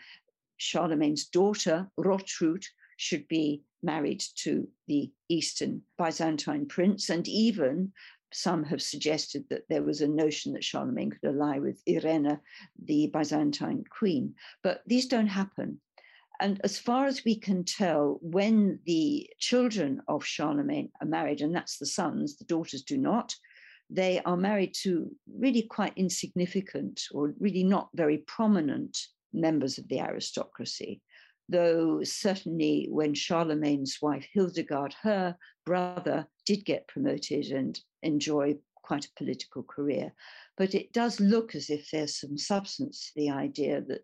Charlemagne's 0.57 1.25
daughter, 1.25 1.89
Rotrud, 1.99 2.63
should 2.97 3.27
be 3.27 3.63
married 3.81 4.23
to 4.43 4.67
the 4.87 5.11
Eastern 5.27 5.81
Byzantine 5.97 6.67
prince. 6.67 7.09
And 7.09 7.27
even 7.27 7.91
some 8.31 8.63
have 8.65 8.81
suggested 8.81 9.45
that 9.49 9.63
there 9.69 9.83
was 9.83 10.01
a 10.01 10.07
notion 10.07 10.53
that 10.53 10.63
Charlemagne 10.63 11.09
could 11.11 11.29
ally 11.29 11.57
with 11.57 11.81
Irene, 11.89 12.39
the 12.83 13.07
Byzantine 13.07 13.83
queen. 13.89 14.35
But 14.61 14.83
these 14.85 15.07
don't 15.07 15.27
happen. 15.27 15.81
And 16.39 16.61
as 16.63 16.77
far 16.77 17.05
as 17.05 17.25
we 17.25 17.35
can 17.35 17.63
tell, 17.63 18.17
when 18.21 18.79
the 18.85 19.29
children 19.39 20.01
of 20.07 20.25
Charlemagne 20.25 20.89
are 21.01 21.07
married, 21.07 21.41
and 21.41 21.53
that's 21.53 21.77
the 21.77 21.85
sons, 21.85 22.37
the 22.37 22.45
daughters 22.45 22.81
do 22.83 22.97
not, 22.97 23.35
they 23.89 24.21
are 24.21 24.37
married 24.37 24.73
to 24.83 25.13
really 25.37 25.63
quite 25.63 25.93
insignificant 25.97 27.01
or 27.11 27.33
really 27.39 27.63
not 27.63 27.89
very 27.93 28.19
prominent 28.19 28.97
members 29.33 29.77
of 29.77 29.87
the 29.87 29.99
aristocracy. 29.99 31.01
Though 31.49 32.03
certainly 32.03 32.87
when 32.89 33.15
Charlemagne's 33.15 33.97
wife 34.01 34.27
Hildegard, 34.31 34.93
her 35.01 35.35
brother, 35.65 36.27
did 36.45 36.63
get 36.63 36.87
promoted 36.87 37.47
and 37.47 37.79
enjoy 38.03 38.57
quite 38.83 39.05
a 39.05 39.13
political 39.17 39.63
career. 39.63 40.13
But 40.57 40.75
it 40.75 40.93
does 40.93 41.19
look 41.19 41.55
as 41.55 41.69
if 41.69 41.89
there's 41.91 42.19
some 42.19 42.37
substance 42.37 43.07
to 43.07 43.11
the 43.15 43.31
idea 43.31 43.81
that 43.81 44.01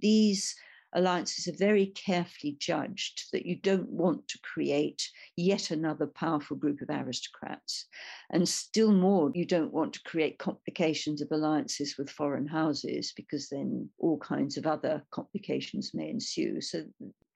these 0.00 0.54
alliances 0.92 1.46
are 1.48 1.56
very 1.56 1.86
carefully 1.86 2.56
judged, 2.58 3.24
that 3.32 3.46
you 3.46 3.56
don't 3.56 3.88
want 3.88 4.26
to 4.28 4.38
create 4.42 5.10
yet 5.36 5.70
another 5.70 6.06
powerful 6.06 6.56
group 6.56 6.80
of 6.80 6.90
aristocrats. 6.90 7.86
And 8.30 8.48
still 8.48 8.92
more, 8.92 9.30
you 9.34 9.44
don't 9.44 9.72
want 9.72 9.92
to 9.94 10.02
create 10.04 10.38
complications 10.38 11.20
of 11.20 11.28
alliances 11.30 11.96
with 11.98 12.10
foreign 12.10 12.46
houses 12.46 13.12
because 13.16 13.48
then 13.48 13.90
all 13.98 14.18
kinds 14.18 14.56
of 14.56 14.66
other 14.66 15.04
complications 15.10 15.92
may 15.94 16.10
ensue. 16.10 16.60
So 16.60 16.84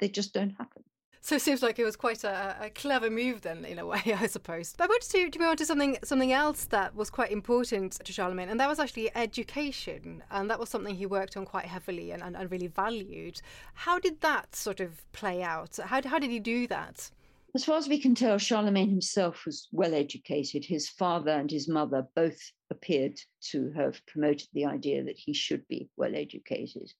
they 0.00 0.08
just 0.08 0.32
don't 0.32 0.50
happen. 0.50 0.82
So 1.22 1.36
it 1.36 1.42
seems 1.42 1.62
like 1.62 1.78
it 1.78 1.84
was 1.84 1.96
quite 1.96 2.24
a, 2.24 2.56
a, 2.62 2.70
clever 2.70 3.10
move, 3.10 3.42
then, 3.42 3.64
in 3.64 3.78
a 3.78 3.86
way, 3.92 4.02
I 4.06 4.26
suppose. 4.26 4.74
But 4.76 4.84
I 4.84 4.86
wanted 4.88 5.10
to, 5.10 5.30
to 5.30 5.38
move 5.38 5.48
on 5.48 5.56
to 5.58 5.66
something 5.66 5.98
something 6.02 6.32
else 6.32 6.64
that 6.66 6.94
was 6.94 7.10
quite 7.10 7.30
important 7.30 7.92
to 8.04 8.12
Charlemagne, 8.12 8.48
and 8.48 8.58
that 8.58 8.68
was 8.68 8.78
actually 8.78 9.14
education, 9.14 10.22
and 10.30 10.50
that 10.50 10.58
was 10.58 10.70
something 10.70 10.94
he 10.94 11.06
worked 11.06 11.36
on 11.36 11.44
quite 11.44 11.66
heavily 11.66 12.10
and, 12.10 12.22
and, 12.22 12.36
and 12.36 12.50
really 12.50 12.68
valued. 12.68 13.40
How 13.74 13.98
did 13.98 14.20
that 14.22 14.56
sort 14.56 14.80
of 14.80 15.10
play 15.12 15.42
out? 15.42 15.76
How 15.76 16.00
how 16.02 16.18
did 16.18 16.30
he 16.30 16.40
do 16.40 16.66
that? 16.68 17.10
As 17.54 17.64
far 17.64 17.76
as 17.76 17.88
we 17.88 17.98
can 17.98 18.14
tell, 18.14 18.38
Charlemagne 18.38 18.90
himself 18.90 19.44
was 19.44 19.68
well 19.72 19.92
educated. 19.92 20.64
His 20.64 20.88
father 20.88 21.32
and 21.32 21.50
his 21.50 21.68
mother 21.68 22.06
both 22.14 22.38
appeared 22.70 23.20
to 23.50 23.72
have 23.72 24.00
promoted 24.06 24.48
the 24.52 24.66
idea 24.66 25.02
that 25.02 25.18
he 25.18 25.34
should 25.34 25.66
be 25.66 25.90
well 25.96 26.14
educated 26.14 26.92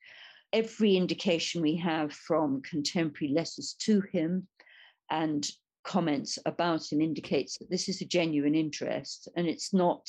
every 0.53 0.97
indication 0.97 1.63
we 1.63 1.77
have 1.77 2.13
from 2.13 2.63
contemporary 2.63 3.33
letters 3.33 3.77
to 3.81 4.01
him 4.13 4.47
and 5.11 5.49
comments 5.85 6.39
about 6.47 6.91
him 6.91 7.01
indicates 7.01 7.59
that 7.59 7.71
this 7.71 7.89
is 7.89 8.01
a 8.01 8.07
genuine 8.07 8.55
interest 8.55 9.29
and 9.37 9.47
it's 9.47 9.73
not 9.73 10.09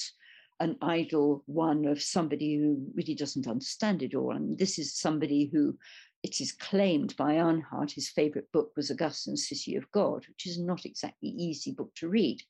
an 0.59 0.77
idle 0.81 1.43
one 1.47 1.85
of 1.85 2.01
somebody 2.01 2.55
who 2.55 2.85
really 2.93 3.15
doesn't 3.15 3.47
understand 3.47 4.03
it 4.03 4.13
all. 4.13 4.35
And 4.35 4.57
this 4.57 4.77
is 4.77 4.95
somebody 4.95 5.49
who 5.51 5.77
it 6.23 6.39
is 6.39 6.51
claimed 6.51 7.15
by 7.17 7.33
Einhard 7.33 7.91
his 7.91 8.09
favorite 8.09 8.51
book 8.51 8.71
was 8.77 8.91
Augustine's 8.91 9.47
City 9.47 9.75
of 9.75 9.91
God, 9.91 10.23
which 10.27 10.45
is 10.45 10.59
not 10.59 10.85
exactly 10.85 11.29
easy 11.29 11.71
book 11.71 11.93
to 11.95 12.09
read 12.09 12.41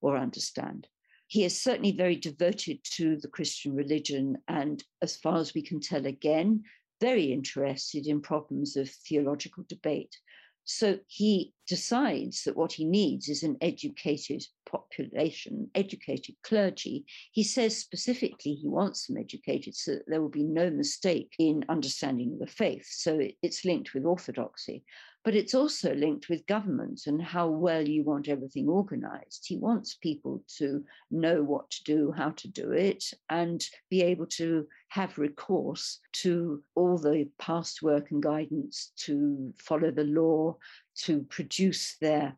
or 0.00 0.16
understand. 0.16 0.86
He 1.26 1.44
is 1.44 1.60
certainly 1.60 1.92
very 1.92 2.16
devoted 2.16 2.82
to 2.96 3.18
the 3.18 3.28
Christian 3.28 3.74
religion, 3.74 4.38
and 4.48 4.82
as 5.02 5.16
far 5.16 5.36
as 5.36 5.52
we 5.52 5.60
can 5.60 5.78
tell, 5.78 6.06
again, 6.06 6.64
very 7.00 7.32
interested 7.32 8.06
in 8.06 8.20
problems 8.20 8.76
of 8.76 8.90
theological 8.90 9.64
debate. 9.68 10.16
So 10.64 10.98
he 11.06 11.54
decides 11.66 12.44
that 12.44 12.56
what 12.56 12.74
he 12.74 12.84
needs 12.84 13.30
is 13.30 13.42
an 13.42 13.56
educated 13.62 14.44
population, 14.70 15.70
educated 15.74 16.34
clergy. 16.44 17.06
He 17.32 17.42
says 17.42 17.78
specifically 17.78 18.52
he 18.52 18.68
wants 18.68 19.06
them 19.06 19.16
educated 19.16 19.74
so 19.74 19.92
that 19.92 20.04
there 20.08 20.20
will 20.20 20.28
be 20.28 20.44
no 20.44 20.68
mistake 20.68 21.34
in 21.38 21.64
understanding 21.70 22.38
the 22.38 22.46
faith. 22.46 22.86
So 22.86 23.18
it's 23.42 23.64
linked 23.64 23.94
with 23.94 24.04
orthodoxy 24.04 24.84
but 25.28 25.36
it's 25.36 25.54
also 25.54 25.94
linked 25.94 26.30
with 26.30 26.46
government 26.46 27.02
and 27.06 27.20
how 27.20 27.48
well 27.48 27.86
you 27.86 28.02
want 28.02 28.30
everything 28.30 28.66
organized. 28.66 29.44
He 29.46 29.58
wants 29.58 29.94
people 29.96 30.42
to 30.56 30.82
know 31.10 31.42
what 31.42 31.68
to 31.68 31.84
do, 31.84 32.14
how 32.16 32.30
to 32.30 32.48
do 32.48 32.72
it, 32.72 33.04
and 33.28 33.62
be 33.90 34.00
able 34.00 34.24
to 34.38 34.66
have 34.88 35.18
recourse 35.18 36.00
to 36.22 36.62
all 36.74 36.96
the 36.96 37.28
past 37.38 37.82
work 37.82 38.10
and 38.10 38.22
guidance 38.22 38.92
to 39.00 39.52
follow 39.58 39.90
the 39.90 40.04
law, 40.04 40.56
to 41.02 41.24
produce 41.24 41.98
their 42.00 42.34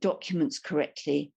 documents 0.00 0.58
correctly, 0.58 1.30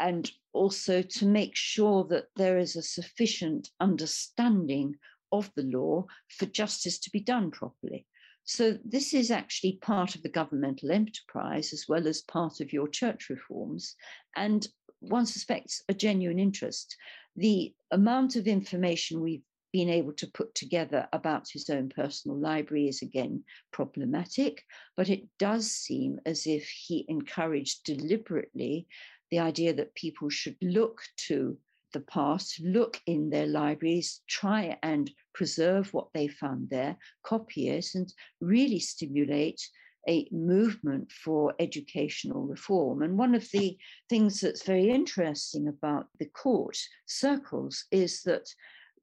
and 0.00 0.28
also 0.52 1.02
to 1.02 1.24
make 1.24 1.54
sure 1.54 2.02
that 2.10 2.24
there 2.34 2.58
is 2.58 2.74
a 2.74 2.82
sufficient 2.82 3.70
understanding 3.78 4.96
of 5.30 5.52
the 5.54 5.62
law 5.62 6.04
for 6.36 6.46
justice 6.46 6.98
to 6.98 7.10
be 7.10 7.20
done 7.20 7.52
properly. 7.52 8.06
So, 8.50 8.78
this 8.82 9.12
is 9.12 9.30
actually 9.30 9.74
part 9.82 10.14
of 10.14 10.22
the 10.22 10.30
governmental 10.30 10.90
enterprise 10.90 11.74
as 11.74 11.84
well 11.86 12.08
as 12.08 12.22
part 12.22 12.60
of 12.62 12.72
your 12.72 12.88
church 12.88 13.28
reforms. 13.28 13.94
And 14.36 14.66
one 15.00 15.26
suspects 15.26 15.82
a 15.90 15.92
genuine 15.92 16.38
interest. 16.38 16.96
The 17.36 17.74
amount 17.90 18.36
of 18.36 18.46
information 18.46 19.20
we've 19.20 19.44
been 19.70 19.90
able 19.90 20.14
to 20.14 20.26
put 20.26 20.54
together 20.54 21.06
about 21.12 21.50
his 21.50 21.68
own 21.68 21.90
personal 21.90 22.38
library 22.38 22.88
is 22.88 23.02
again 23.02 23.44
problematic, 23.70 24.64
but 24.96 25.10
it 25.10 25.24
does 25.38 25.70
seem 25.70 26.18
as 26.24 26.46
if 26.46 26.66
he 26.70 27.04
encouraged 27.06 27.84
deliberately 27.84 28.86
the 29.30 29.40
idea 29.40 29.74
that 29.74 29.94
people 29.94 30.30
should 30.30 30.56
look 30.62 31.02
to 31.28 31.58
the 31.92 32.00
past, 32.00 32.60
look 32.60 33.00
in 33.06 33.30
their 33.30 33.46
libraries, 33.46 34.20
try 34.28 34.78
and 34.82 35.10
preserve 35.34 35.92
what 35.94 36.08
they 36.12 36.28
found 36.28 36.70
there, 36.70 36.96
copy 37.24 37.68
it, 37.68 37.86
and 37.94 38.12
really 38.40 38.78
stimulate 38.78 39.60
a 40.08 40.28
movement 40.32 41.10
for 41.12 41.54
educational 41.58 42.46
reform. 42.46 43.02
And 43.02 43.18
one 43.18 43.34
of 43.34 43.46
the 43.52 43.76
things 44.08 44.40
that's 44.40 44.64
very 44.64 44.90
interesting 44.90 45.68
about 45.68 46.06
the 46.18 46.26
court 46.26 46.78
circles 47.06 47.84
is 47.90 48.22
that 48.22 48.48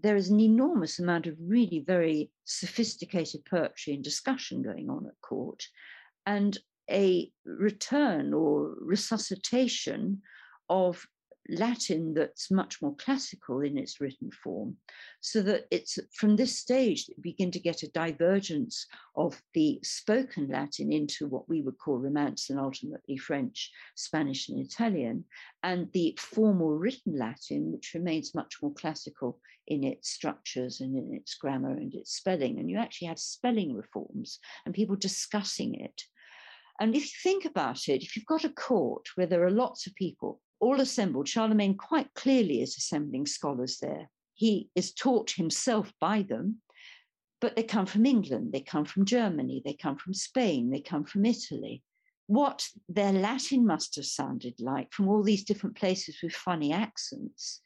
there 0.02 0.16
is 0.16 0.30
an 0.30 0.40
enormous 0.40 1.00
amount 1.00 1.28
of 1.28 1.36
really 1.40 1.84
very 1.86 2.32
sophisticated 2.44 3.46
poetry 3.46 3.94
and 3.94 4.04
discussion 4.04 4.62
going 4.62 4.90
on 4.90 5.06
at 5.06 5.22
court, 5.22 5.64
and 6.26 6.58
a 6.90 7.32
return 7.46 8.34
or 8.34 8.76
resuscitation 8.80 10.22
of 10.70 11.06
Latin 11.50 12.14
that's 12.14 12.50
much 12.50 12.82
more 12.82 12.96
classical 12.96 13.62
in 13.62 13.78
its 13.78 14.02
written 14.02 14.32
form, 14.32 14.78
so 15.22 15.42
that 15.44 15.66
it's 15.72 16.00
from 16.14 16.36
this 16.36 16.58
stage 16.58 17.06
that 17.06 17.22
begin 17.22 17.52
to 17.52 17.60
get 17.60 17.84
a 17.84 17.92
divergence 17.92 18.88
of 19.16 19.42
the 19.54 19.80
spoken 19.84 20.48
Latin 20.48 20.92
into 20.92 21.28
what 21.28 21.48
we 21.48 21.62
would 21.62 21.78
call 21.78 22.00
Romance 22.00 22.50
and 22.50 22.60
ultimately 22.60 23.18
French, 23.18 23.72
Spanish, 23.96 24.50
and 24.50 24.60
Italian, 24.60 25.26
and 25.64 25.92
the 25.94 26.18
formal 26.20 26.72
written 26.72 27.18
Latin, 27.18 27.72
which 27.72 27.94
remains 27.94 28.36
much 28.36 28.56
more 28.62 28.74
classical 28.74 29.40
in 29.68 29.84
its 29.84 30.10
structures 30.10 30.82
and 30.82 30.96
in 30.98 31.14
its 31.14 31.36
grammar 31.36 31.72
and 31.72 31.94
its 31.94 32.14
spelling. 32.14 32.60
And 32.60 32.70
you 32.70 32.78
actually 32.78 33.08
have 33.08 33.20
spelling 33.20 33.76
reforms 33.76 34.40
and 34.66 34.76
people 34.76 34.96
discussing 34.96 35.76
it. 35.76 36.02
And 36.80 36.96
if 36.96 37.04
you 37.04 37.20
think 37.24 37.46
about 37.46 37.88
it, 37.88 38.04
if 38.04 38.16
you've 38.16 38.26
got 38.26 38.44
a 38.44 38.50
court 38.50 39.06
where 39.16 39.28
there 39.28 39.46
are 39.46 39.52
lots 39.52 39.88
of 39.88 39.96
people 39.96 40.42
all 40.60 40.82
assembled. 40.82 41.28
Charlemagne 41.28 41.76
quite 41.76 42.14
clearly 42.14 42.62
is 42.62 42.78
assembling 42.78 43.26
scholars 43.26 43.78
there. 43.82 44.10
He 44.34 44.70
is 44.76 44.94
taught 44.94 45.32
himself 45.32 45.94
by 46.00 46.24
them, 46.24 46.62
but 47.42 47.56
they 47.56 47.64
come 47.64 47.86
from 47.86 48.06
England, 48.06 48.52
they 48.54 48.62
come 48.62 48.86
from 48.86 49.06
Germany, 49.06 49.62
they 49.64 49.74
come 49.74 49.98
from 49.98 50.14
Spain, 50.14 50.70
they 50.70 50.82
come 50.82 51.06
from 51.06 51.26
Italy. 51.26 51.84
What 52.28 52.68
their 52.90 53.14
Latin 53.14 53.66
must 53.66 53.96
have 53.98 54.06
sounded 54.06 54.56
like 54.60 54.92
from 54.92 55.08
all 55.08 55.22
these 55.24 55.44
different 55.44 55.78
places 55.78 56.18
with 56.24 56.34
funny 56.34 56.74
accents 56.74 57.62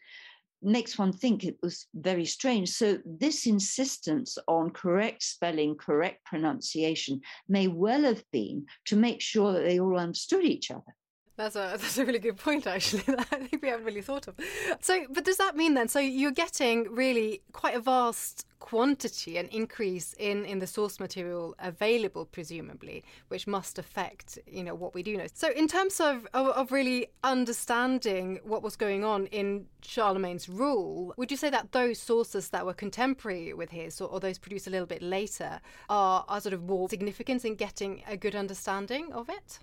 makes 0.62 0.97
one 0.97 1.13
think 1.13 1.43
it 1.43 1.58
was 1.62 1.88
very 1.93 2.25
strange. 2.25 2.69
So, 2.69 2.99
this 3.06 3.47
insistence 3.47 4.38
on 4.47 4.71
correct 4.71 5.23
spelling, 5.23 5.75
correct 5.75 6.25
pronunciation 6.25 7.21
may 7.47 7.67
well 7.67 8.04
have 8.04 8.23
been 8.32 8.65
to 8.86 8.95
make 8.95 9.21
sure 9.21 9.54
that 9.54 9.62
they 9.62 9.80
all 9.80 9.97
understood 9.97 10.43
each 10.43 10.71
other. 10.71 10.95
That's 11.39 11.56
a 11.56 11.60
that's 11.80 11.97
a 11.97 12.06
really 12.06 12.19
good 12.19 12.38
point, 12.38 12.67
actually. 12.67 13.04
That 13.08 13.28
I 13.32 13.38
think 13.38 13.62
we 13.62 13.69
haven't 13.69 13.86
really 13.86 14.02
thought 14.02 14.28
of. 14.28 14.36
So, 14.82 15.06
but 15.10 15.23
does 15.23 15.38
that 15.38 15.56
mean 15.56 15.73
then? 15.73 15.88
So 15.88 15.99
you're 15.99 16.32
getting 16.32 16.93
really 16.93 17.41
quite 17.54 17.75
a 17.75 17.80
vast 17.80 18.45
quantity 18.60 19.38
and 19.38 19.47
increase 19.47 20.13
in 20.19 20.43
in 20.43 20.60
the 20.60 20.67
source 20.67 20.99
material 20.99 21.56
available, 21.60 22.25
presumably, 22.25 23.06
which 23.30 23.47
must 23.47 23.80
affect 23.80 24.38
you 24.45 24.63
know 24.65 24.75
what 24.75 24.93
we 24.93 25.02
do 25.02 25.15
know. 25.15 25.28
So, 25.34 25.49
in 25.52 25.69
terms 25.69 26.02
of 26.02 26.28
of, 26.34 26.47
of 26.47 26.73
really 26.73 27.08
understanding 27.23 28.39
what 28.43 28.62
was 28.62 28.75
going 28.75 29.06
on 29.06 29.28
in 29.28 29.65
Charlemagne's 29.82 30.49
rule, 30.49 31.13
would 31.15 31.32
you 31.32 31.38
say 31.38 31.49
that 31.49 31.71
those 31.71 31.99
sources 31.99 32.49
that 32.49 32.65
were 32.65 32.73
contemporary 32.73 33.54
with 33.54 33.69
his, 33.69 34.02
or, 34.02 34.10
or 34.10 34.19
those 34.19 34.38
produced 34.38 34.67
a 34.67 34.71
little 34.71 34.88
bit 34.95 35.02
later, 35.02 35.62
are 35.89 36.25
are 36.28 36.41
sort 36.41 36.54
of 36.54 36.63
more 36.63 36.89
significant 36.89 37.45
in 37.45 37.56
getting 37.56 38.04
a 38.10 38.17
good 38.17 38.36
understanding 38.36 39.13
of 39.13 39.30
it? 39.30 39.60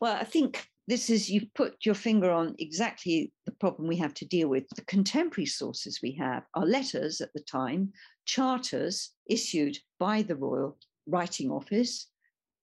Well, 0.00 0.14
I 0.14 0.24
think 0.24 0.68
this 0.88 1.10
is 1.10 1.28
you've 1.28 1.52
put 1.52 1.84
your 1.84 1.94
finger 1.94 2.30
on 2.30 2.54
exactly 2.58 3.30
the 3.44 3.52
problem 3.52 3.86
we 3.86 3.98
have 3.98 4.14
to 4.14 4.24
deal 4.24 4.48
with. 4.48 4.64
The 4.74 4.86
contemporary 4.86 5.44
sources 5.44 6.00
we 6.02 6.12
have 6.12 6.44
are 6.54 6.64
letters 6.64 7.20
at 7.20 7.30
the 7.34 7.42
time, 7.42 7.92
charters 8.24 9.10
issued 9.26 9.76
by 9.98 10.22
the 10.22 10.34
Royal 10.34 10.78
Writing 11.06 11.50
Office, 11.50 12.06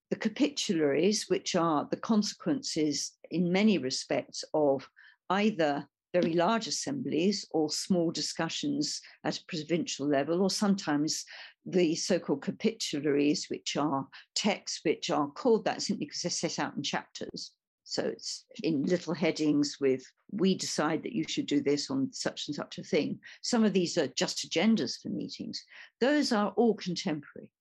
the 0.10 0.16
capitularies, 0.16 1.26
which 1.30 1.56
are 1.56 1.88
the 1.92 1.98
consequences 1.98 3.12
in 3.30 3.52
many 3.52 3.78
respects 3.78 4.44
of 4.56 4.90
either 5.30 5.88
very 6.12 6.34
large 6.34 6.66
assemblies 6.66 7.46
or 7.52 7.70
small 7.70 8.10
discussions 8.10 9.02
at 9.24 9.38
a 9.38 9.46
provincial 9.48 10.08
level, 10.08 10.42
or 10.42 10.50
sometimes 10.50 11.26
the 11.68 11.94
so 11.94 12.18
called 12.18 12.42
capitularies, 12.42 13.46
which 13.52 13.78
are 13.78 14.08
texts 14.34 14.80
which 14.84 15.12
are 15.12 15.28
called 15.30 15.64
that 15.66 15.84
simply 15.84 16.08
because 16.08 16.24
they're 16.24 16.32
set 16.32 16.58
out 16.58 16.76
in 16.76 16.82
chapters. 16.82 17.52
So 17.86 18.04
it's 18.04 18.46
in 18.64 18.84
little 18.84 19.14
headings 19.14 19.78
with, 19.80 20.04
we 20.32 20.56
decide 20.56 21.04
that 21.04 21.14
you 21.14 21.24
should 21.28 21.46
do 21.46 21.62
this 21.62 21.92
on 21.92 22.10
such 22.12 22.48
and 22.48 22.56
such 22.56 22.80
a 22.80 22.84
thing. 22.84 23.20
Some 23.44 23.64
of 23.64 23.74
these 23.74 23.96
are 23.98 24.08
just 24.08 24.50
agendas 24.50 25.00
for 25.02 25.10
meetings. 25.10 25.64
Those 26.02 26.32
are 26.32 26.50
all 26.58 26.74
contemporary. 26.74 27.52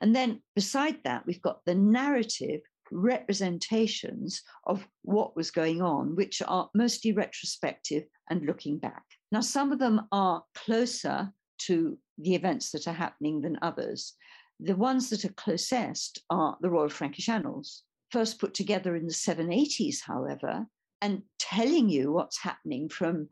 And 0.00 0.14
then 0.14 0.40
beside 0.54 0.98
that, 1.04 1.26
we've 1.26 1.42
got 1.42 1.64
the 1.64 1.74
narrative 1.74 2.60
representations 2.92 4.42
of 4.64 4.86
what 5.02 5.34
was 5.34 5.50
going 5.50 5.82
on, 5.82 6.14
which 6.14 6.40
are 6.46 6.70
mostly 6.72 7.12
retrospective 7.12 8.04
and 8.30 8.46
looking 8.46 8.78
back. 8.78 9.02
Now, 9.32 9.40
some 9.40 9.72
of 9.72 9.80
them 9.80 10.02
are 10.12 10.44
closer 10.54 11.32
to 11.62 11.98
the 12.18 12.36
events 12.36 12.70
that 12.70 12.86
are 12.86 12.92
happening 12.92 13.40
than 13.40 13.58
others. 13.62 14.14
The 14.60 14.76
ones 14.76 15.10
that 15.10 15.24
are 15.24 15.32
closest 15.32 16.22
are 16.30 16.56
the 16.60 16.70
Royal 16.70 16.88
Frankish 16.88 17.28
Annals, 17.28 17.82
first 18.10 18.38
put 18.38 18.54
together 18.54 18.96
in 18.96 19.06
the 19.06 19.12
780s, 19.12 19.98
however, 20.04 20.66
and 21.02 21.22
telling 21.38 21.88
you 21.88 22.12
what's 22.12 22.38
happening 22.38 22.88
from 22.88 23.28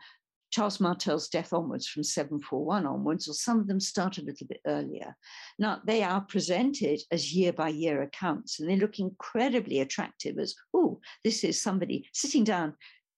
Charles 0.55 0.79
Martel's 0.79 1.29
death 1.29 1.53
onwards, 1.53 1.89
from 1.89 2.05
741 2.05 2.87
onwards, 2.87 3.29
or 3.29 3.35
some 3.35 3.59
of 3.59 3.67
them 3.67 3.81
start 3.81 4.19
a 4.19 4.23
little 4.23 4.47
bit 4.47 4.61
earlier. 4.67 5.17
Now, 5.59 5.81
they 5.85 6.05
are 6.05 6.21
presented 6.21 7.01
as 7.11 7.35
year 7.35 7.53
by 7.53 7.71
year 7.71 8.03
accounts, 8.03 8.61
and 8.61 8.71
they 8.71 8.77
look 8.77 9.01
incredibly 9.01 9.81
attractive 9.81 10.39
as, 10.39 10.55
oh, 10.73 11.01
this 11.25 11.43
is 11.43 11.61
somebody 11.61 12.09
sitting 12.13 12.45
down 12.45 12.75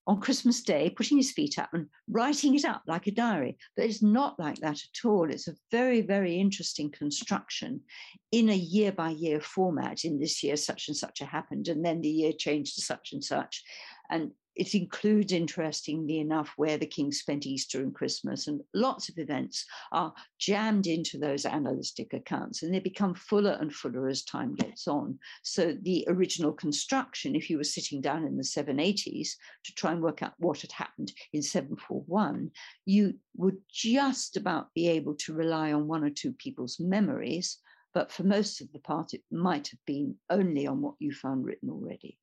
on 0.06 0.20
Christmas 0.20 0.62
Day, 0.62 0.90
putting 0.90 1.16
his 1.16 1.32
feet 1.32 1.58
up 1.58 1.70
and 1.72 1.86
writing 2.08 2.54
it 2.54 2.64
up 2.64 2.82
like 2.86 3.06
a 3.06 3.10
diary. 3.10 3.58
But 3.76 3.86
it's 3.86 4.02
not 4.02 4.38
like 4.38 4.56
that 4.58 4.76
at 4.76 5.04
all. 5.04 5.28
It's 5.30 5.48
a 5.48 5.56
very, 5.70 6.00
very 6.00 6.36
interesting 6.36 6.90
construction 6.90 7.80
in 8.30 8.50
a 8.50 8.56
year 8.56 8.92
by 8.92 9.10
year 9.10 9.40
format. 9.40 10.04
In 10.04 10.18
this 10.18 10.42
year, 10.42 10.56
such 10.56 10.88
and 10.88 10.96
such 10.96 11.18
happened, 11.18 11.68
and 11.68 11.84
then 11.84 12.00
the 12.00 12.08
year 12.08 12.32
changed 12.32 12.76
to 12.76 12.82
such 12.82 13.12
and 13.12 13.22
such. 13.22 13.64
And 14.08 14.30
it 14.56 14.74
includes, 14.74 15.32
interestingly 15.32 16.18
enough, 16.18 16.54
where 16.56 16.78
the 16.78 16.86
king 16.86 17.12
spent 17.12 17.46
Easter 17.46 17.80
and 17.80 17.94
Christmas, 17.94 18.46
and 18.46 18.62
lots 18.72 19.10
of 19.10 19.18
events 19.18 19.66
are 19.92 20.14
jammed 20.38 20.86
into 20.86 21.18
those 21.18 21.44
annalistic 21.44 22.14
accounts, 22.14 22.62
and 22.62 22.72
they 22.72 22.80
become 22.80 23.14
fuller 23.14 23.58
and 23.60 23.72
fuller 23.72 24.08
as 24.08 24.24
time 24.24 24.54
gets 24.54 24.88
on. 24.88 25.18
So, 25.42 25.76
the 25.82 26.06
original 26.08 26.52
construction, 26.52 27.36
if 27.36 27.50
you 27.50 27.58
were 27.58 27.64
sitting 27.64 28.00
down 28.00 28.24
in 28.24 28.38
the 28.38 28.42
780s 28.42 29.28
to 29.64 29.74
try 29.74 29.92
and 29.92 30.02
work 30.02 30.22
out 30.22 30.32
what 30.38 30.62
had 30.62 30.72
happened 30.72 31.12
in 31.34 31.42
741, 31.42 32.50
you 32.86 33.14
would 33.36 33.58
just 33.70 34.38
about 34.38 34.72
be 34.72 34.88
able 34.88 35.16
to 35.16 35.34
rely 35.34 35.74
on 35.74 35.86
one 35.86 36.02
or 36.02 36.10
two 36.10 36.32
people's 36.32 36.80
memories. 36.80 37.58
But 37.92 38.10
for 38.10 38.24
most 38.24 38.62
of 38.62 38.72
the 38.72 38.78
part, 38.78 39.12
it 39.12 39.22
might 39.30 39.68
have 39.68 39.80
been 39.86 40.16
only 40.30 40.66
on 40.66 40.80
what 40.80 40.94
you 40.98 41.12
found 41.12 41.44
written 41.44 41.68
already. 41.68 42.18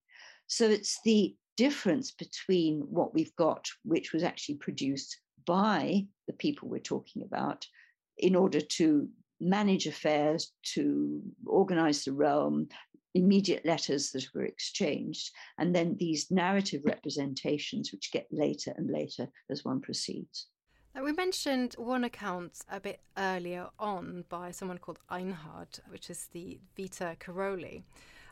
So 0.48 0.70
it's 0.70 1.00
the 1.04 1.36
difference 1.58 2.12
between 2.12 2.82
what 2.82 3.14
we've 3.14 3.36
got, 3.36 3.68
which 3.84 4.14
was 4.14 4.24
actually 4.24 4.56
produced 4.56 5.20
by 5.46 6.06
the 6.28 6.34
people 6.34 6.70
we're 6.70 6.80
talking 6.80 7.24
about, 7.24 7.66
in 8.18 8.36
order 8.36 8.62
to 8.62 9.10
manage 9.40 9.88
affairs, 9.88 10.52
to 10.64 11.22
organize 11.46 12.06
the 12.06 12.14
realm, 12.14 12.68
immediate 13.14 13.66
letters 13.66 14.12
that 14.12 14.26
were 14.34 14.46
exchanged, 14.46 15.32
and 15.58 15.76
then 15.76 15.96
these 16.00 16.32
narrative 16.32 16.82
representations, 16.86 17.92
which 17.92 18.12
get 18.12 18.28
later 18.32 18.74
and 18.78 18.90
later 18.90 19.28
as 19.50 19.66
one 19.66 19.82
proceeds. 19.82 20.48
We 21.02 21.12
mentioned 21.12 21.74
one 21.78 22.04
account 22.04 22.60
a 22.72 22.80
bit 22.80 23.02
earlier 23.18 23.68
on 23.80 24.26
by 24.30 24.52
someone 24.52 24.78
called 24.78 25.00
Einhard, 25.10 25.80
which 25.90 26.10
is 26.10 26.28
the 26.32 26.60
Vita 26.78 27.18
Caroli. 27.20 27.84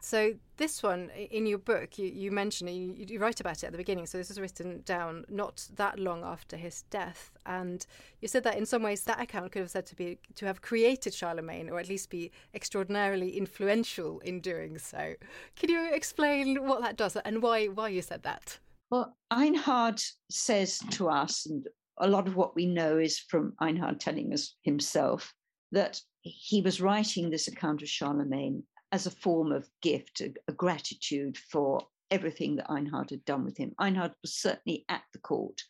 So 0.03 0.33
this 0.57 0.81
one 0.81 1.11
in 1.11 1.45
your 1.45 1.59
book, 1.59 1.99
you, 1.99 2.07
you 2.07 2.31
mention 2.31 2.67
it, 2.67 2.71
you, 2.71 2.95
you, 2.97 3.19
write 3.19 3.39
about 3.39 3.57
it 3.57 3.65
at 3.65 3.71
the 3.71 3.77
beginning. 3.77 4.07
So 4.07 4.17
this 4.17 4.29
was 4.29 4.39
written 4.39 4.81
down 4.83 5.25
not 5.29 5.67
that 5.75 5.99
long 5.99 6.23
after 6.23 6.57
his 6.57 6.81
death, 6.89 7.29
and 7.45 7.85
you 8.19 8.27
said 8.27 8.43
that 8.45 8.57
in 8.57 8.65
some 8.65 8.81
ways 8.81 9.03
that 9.03 9.21
account 9.21 9.51
could 9.51 9.61
have 9.61 9.69
said 9.69 9.85
to 9.85 9.95
be 9.95 10.17
to 10.35 10.47
have 10.47 10.63
created 10.63 11.13
Charlemagne, 11.13 11.69
or 11.69 11.79
at 11.79 11.87
least 11.87 12.09
be 12.09 12.31
extraordinarily 12.55 13.37
influential 13.37 14.19
in 14.21 14.39
doing 14.39 14.79
so. 14.79 15.13
Can 15.55 15.69
you 15.69 15.93
explain 15.93 16.67
what 16.67 16.81
that 16.81 16.97
does 16.97 17.15
and 17.17 17.43
why 17.43 17.67
why 17.67 17.89
you 17.89 18.01
said 18.01 18.23
that? 18.23 18.57
Well, 18.89 19.15
Einhard 19.31 20.03
says 20.31 20.79
to 20.91 21.09
us, 21.09 21.45
and 21.45 21.67
a 21.99 22.07
lot 22.07 22.27
of 22.27 22.35
what 22.35 22.55
we 22.55 22.65
know 22.65 22.97
is 22.97 23.19
from 23.19 23.53
Einhard 23.61 23.99
telling 23.99 24.33
us 24.33 24.55
himself 24.63 25.31
that 25.71 26.01
he 26.21 26.61
was 26.61 26.81
writing 26.81 27.29
this 27.29 27.47
account 27.47 27.83
of 27.83 27.87
Charlemagne 27.87 28.63
as 28.91 29.06
a 29.06 29.12
form 29.12 29.51
of 29.51 29.69
gift, 29.82 30.21
a, 30.21 30.34
a 30.47 30.54
gratitude 30.54 31.38
for 31.38 31.82
everything 32.10 32.58
that 32.58 32.69
Einhard 32.69 33.10
had 33.10 33.23
done 33.25 33.45
with 33.45 33.58
him. 33.58 33.73
Einhard 33.80 34.13
was 34.21 34.36
certainly 34.36 34.86
at 34.89 35.04
the 35.13 35.19
court, 35.19 35.62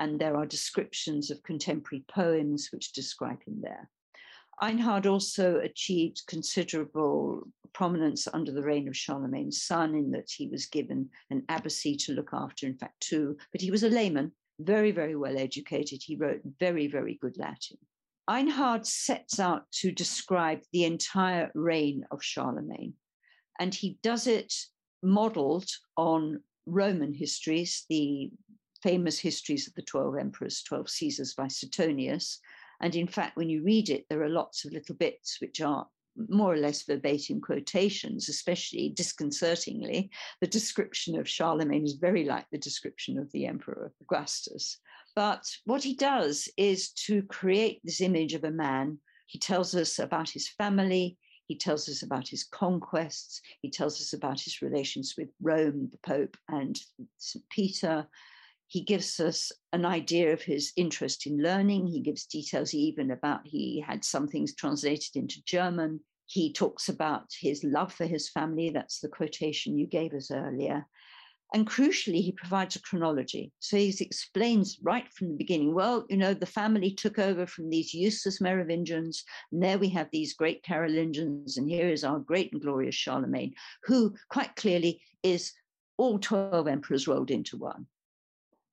and 0.00 0.18
there 0.18 0.36
are 0.36 0.46
descriptions 0.46 1.30
of 1.30 1.42
contemporary 1.42 2.04
poems 2.08 2.68
which 2.72 2.92
describe 2.92 3.42
him 3.44 3.60
there. 3.60 3.88
Einhard 4.60 5.06
also 5.06 5.58
achieved 5.58 6.22
considerable 6.26 7.42
prominence 7.72 8.28
under 8.32 8.52
the 8.52 8.62
reign 8.62 8.86
of 8.88 8.96
Charlemagne's 8.96 9.62
son, 9.62 9.94
in 9.94 10.10
that 10.12 10.30
he 10.30 10.48
was 10.48 10.66
given 10.66 11.08
an 11.30 11.42
abbacy 11.48 11.96
to 12.04 12.12
look 12.12 12.30
after, 12.32 12.66
in 12.66 12.76
fact, 12.76 13.00
two, 13.00 13.36
but 13.50 13.60
he 13.60 13.70
was 13.70 13.82
a 13.82 13.88
layman, 13.88 14.32
very, 14.60 14.92
very 14.92 15.16
well 15.16 15.36
educated. 15.36 16.00
He 16.02 16.16
wrote 16.16 16.42
very, 16.60 16.86
very 16.86 17.18
good 17.20 17.36
Latin. 17.38 17.78
Einhard 18.28 18.86
sets 18.86 19.40
out 19.40 19.64
to 19.72 19.90
describe 19.90 20.60
the 20.72 20.84
entire 20.84 21.50
reign 21.54 22.04
of 22.10 22.22
Charlemagne, 22.22 22.94
and 23.58 23.74
he 23.74 23.98
does 24.02 24.26
it 24.26 24.54
modeled 25.02 25.68
on 25.96 26.40
Roman 26.66 27.12
histories, 27.12 27.84
the 27.88 28.30
famous 28.82 29.18
histories 29.18 29.66
of 29.66 29.74
the 29.74 29.82
12 29.82 30.16
emperors, 30.18 30.62
12 30.62 30.88
Caesars 30.88 31.34
by 31.34 31.48
Suetonius. 31.48 32.38
And 32.80 32.94
in 32.96 33.06
fact, 33.06 33.36
when 33.36 33.48
you 33.48 33.62
read 33.62 33.90
it, 33.90 34.06
there 34.08 34.22
are 34.22 34.28
lots 34.28 34.64
of 34.64 34.72
little 34.72 34.96
bits 34.96 35.40
which 35.40 35.60
are 35.60 35.86
more 36.28 36.52
or 36.52 36.56
less 36.56 36.82
verbatim 36.82 37.40
quotations, 37.40 38.28
especially 38.28 38.90
disconcertingly. 38.90 40.10
The 40.40 40.46
description 40.46 41.18
of 41.18 41.28
Charlemagne 41.28 41.84
is 41.84 41.94
very 41.94 42.24
like 42.24 42.46
the 42.50 42.58
description 42.58 43.18
of 43.18 43.30
the 43.32 43.46
Emperor 43.46 43.92
Augustus. 44.02 44.78
But 45.14 45.46
what 45.64 45.82
he 45.82 45.94
does 45.94 46.48
is 46.56 46.90
to 47.06 47.22
create 47.22 47.80
this 47.84 48.00
image 48.00 48.34
of 48.34 48.44
a 48.44 48.50
man. 48.50 48.98
He 49.26 49.38
tells 49.38 49.74
us 49.74 49.98
about 49.98 50.30
his 50.30 50.48
family, 50.48 51.18
he 51.46 51.56
tells 51.58 51.88
us 51.88 52.02
about 52.02 52.28
his 52.28 52.44
conquests, 52.44 53.42
he 53.60 53.70
tells 53.70 54.00
us 54.00 54.12
about 54.12 54.40
his 54.40 54.62
relations 54.62 55.14
with 55.18 55.28
Rome, 55.40 55.90
the 55.90 55.98
Pope, 55.98 56.36
and 56.48 56.80
St. 57.18 57.44
Peter. 57.50 58.08
He 58.68 58.80
gives 58.80 59.20
us 59.20 59.52
an 59.74 59.84
idea 59.84 60.32
of 60.32 60.40
his 60.40 60.72
interest 60.76 61.26
in 61.26 61.42
learning. 61.42 61.88
He 61.88 62.00
gives 62.00 62.24
details 62.24 62.72
even 62.72 63.10
about 63.10 63.46
he 63.46 63.84
had 63.86 64.02
some 64.02 64.28
things 64.28 64.54
translated 64.54 65.14
into 65.14 65.44
German. 65.44 66.00
He 66.24 66.54
talks 66.54 66.88
about 66.88 67.26
his 67.38 67.62
love 67.64 67.92
for 67.92 68.06
his 68.06 68.30
family. 68.30 68.70
That's 68.70 69.00
the 69.00 69.08
quotation 69.08 69.76
you 69.76 69.86
gave 69.86 70.14
us 70.14 70.30
earlier. 70.30 70.86
And 71.54 71.66
crucially, 71.66 72.22
he 72.22 72.32
provides 72.32 72.76
a 72.76 72.80
chronology. 72.80 73.52
So 73.58 73.76
he 73.76 73.94
explains 74.00 74.78
right 74.82 75.06
from 75.12 75.28
the 75.28 75.36
beginning 75.36 75.74
well, 75.74 76.06
you 76.08 76.16
know, 76.16 76.32
the 76.32 76.46
family 76.46 76.90
took 76.90 77.18
over 77.18 77.46
from 77.46 77.68
these 77.68 77.92
useless 77.92 78.40
Merovingians. 78.40 79.22
And 79.50 79.62
there 79.62 79.78
we 79.78 79.90
have 79.90 80.08
these 80.12 80.32
great 80.32 80.62
Carolingians. 80.62 81.58
And 81.58 81.68
here 81.68 81.88
is 81.88 82.04
our 82.04 82.18
great 82.18 82.52
and 82.52 82.62
glorious 82.62 82.94
Charlemagne, 82.94 83.54
who 83.84 84.14
quite 84.30 84.56
clearly 84.56 85.02
is 85.22 85.52
all 85.98 86.18
12 86.18 86.66
emperors 86.66 87.06
rolled 87.06 87.30
into 87.30 87.58
one. 87.58 87.86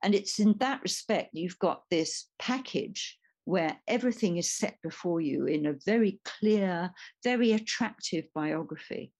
And 0.02 0.16
it's 0.16 0.40
in 0.40 0.56
that 0.60 0.82
respect, 0.82 1.32
you've 1.34 1.60
got 1.60 1.84
this 1.92 2.28
package 2.40 3.18
where 3.44 3.78
everything 3.88 4.38
is 4.38 4.50
set 4.50 4.78
before 4.82 5.20
you 5.20 5.46
in 5.46 5.66
a 5.66 5.76
very 5.86 6.22
clear, 6.24 6.92
very 7.24 7.52
attractive 7.52 8.26
biography. 8.34 9.12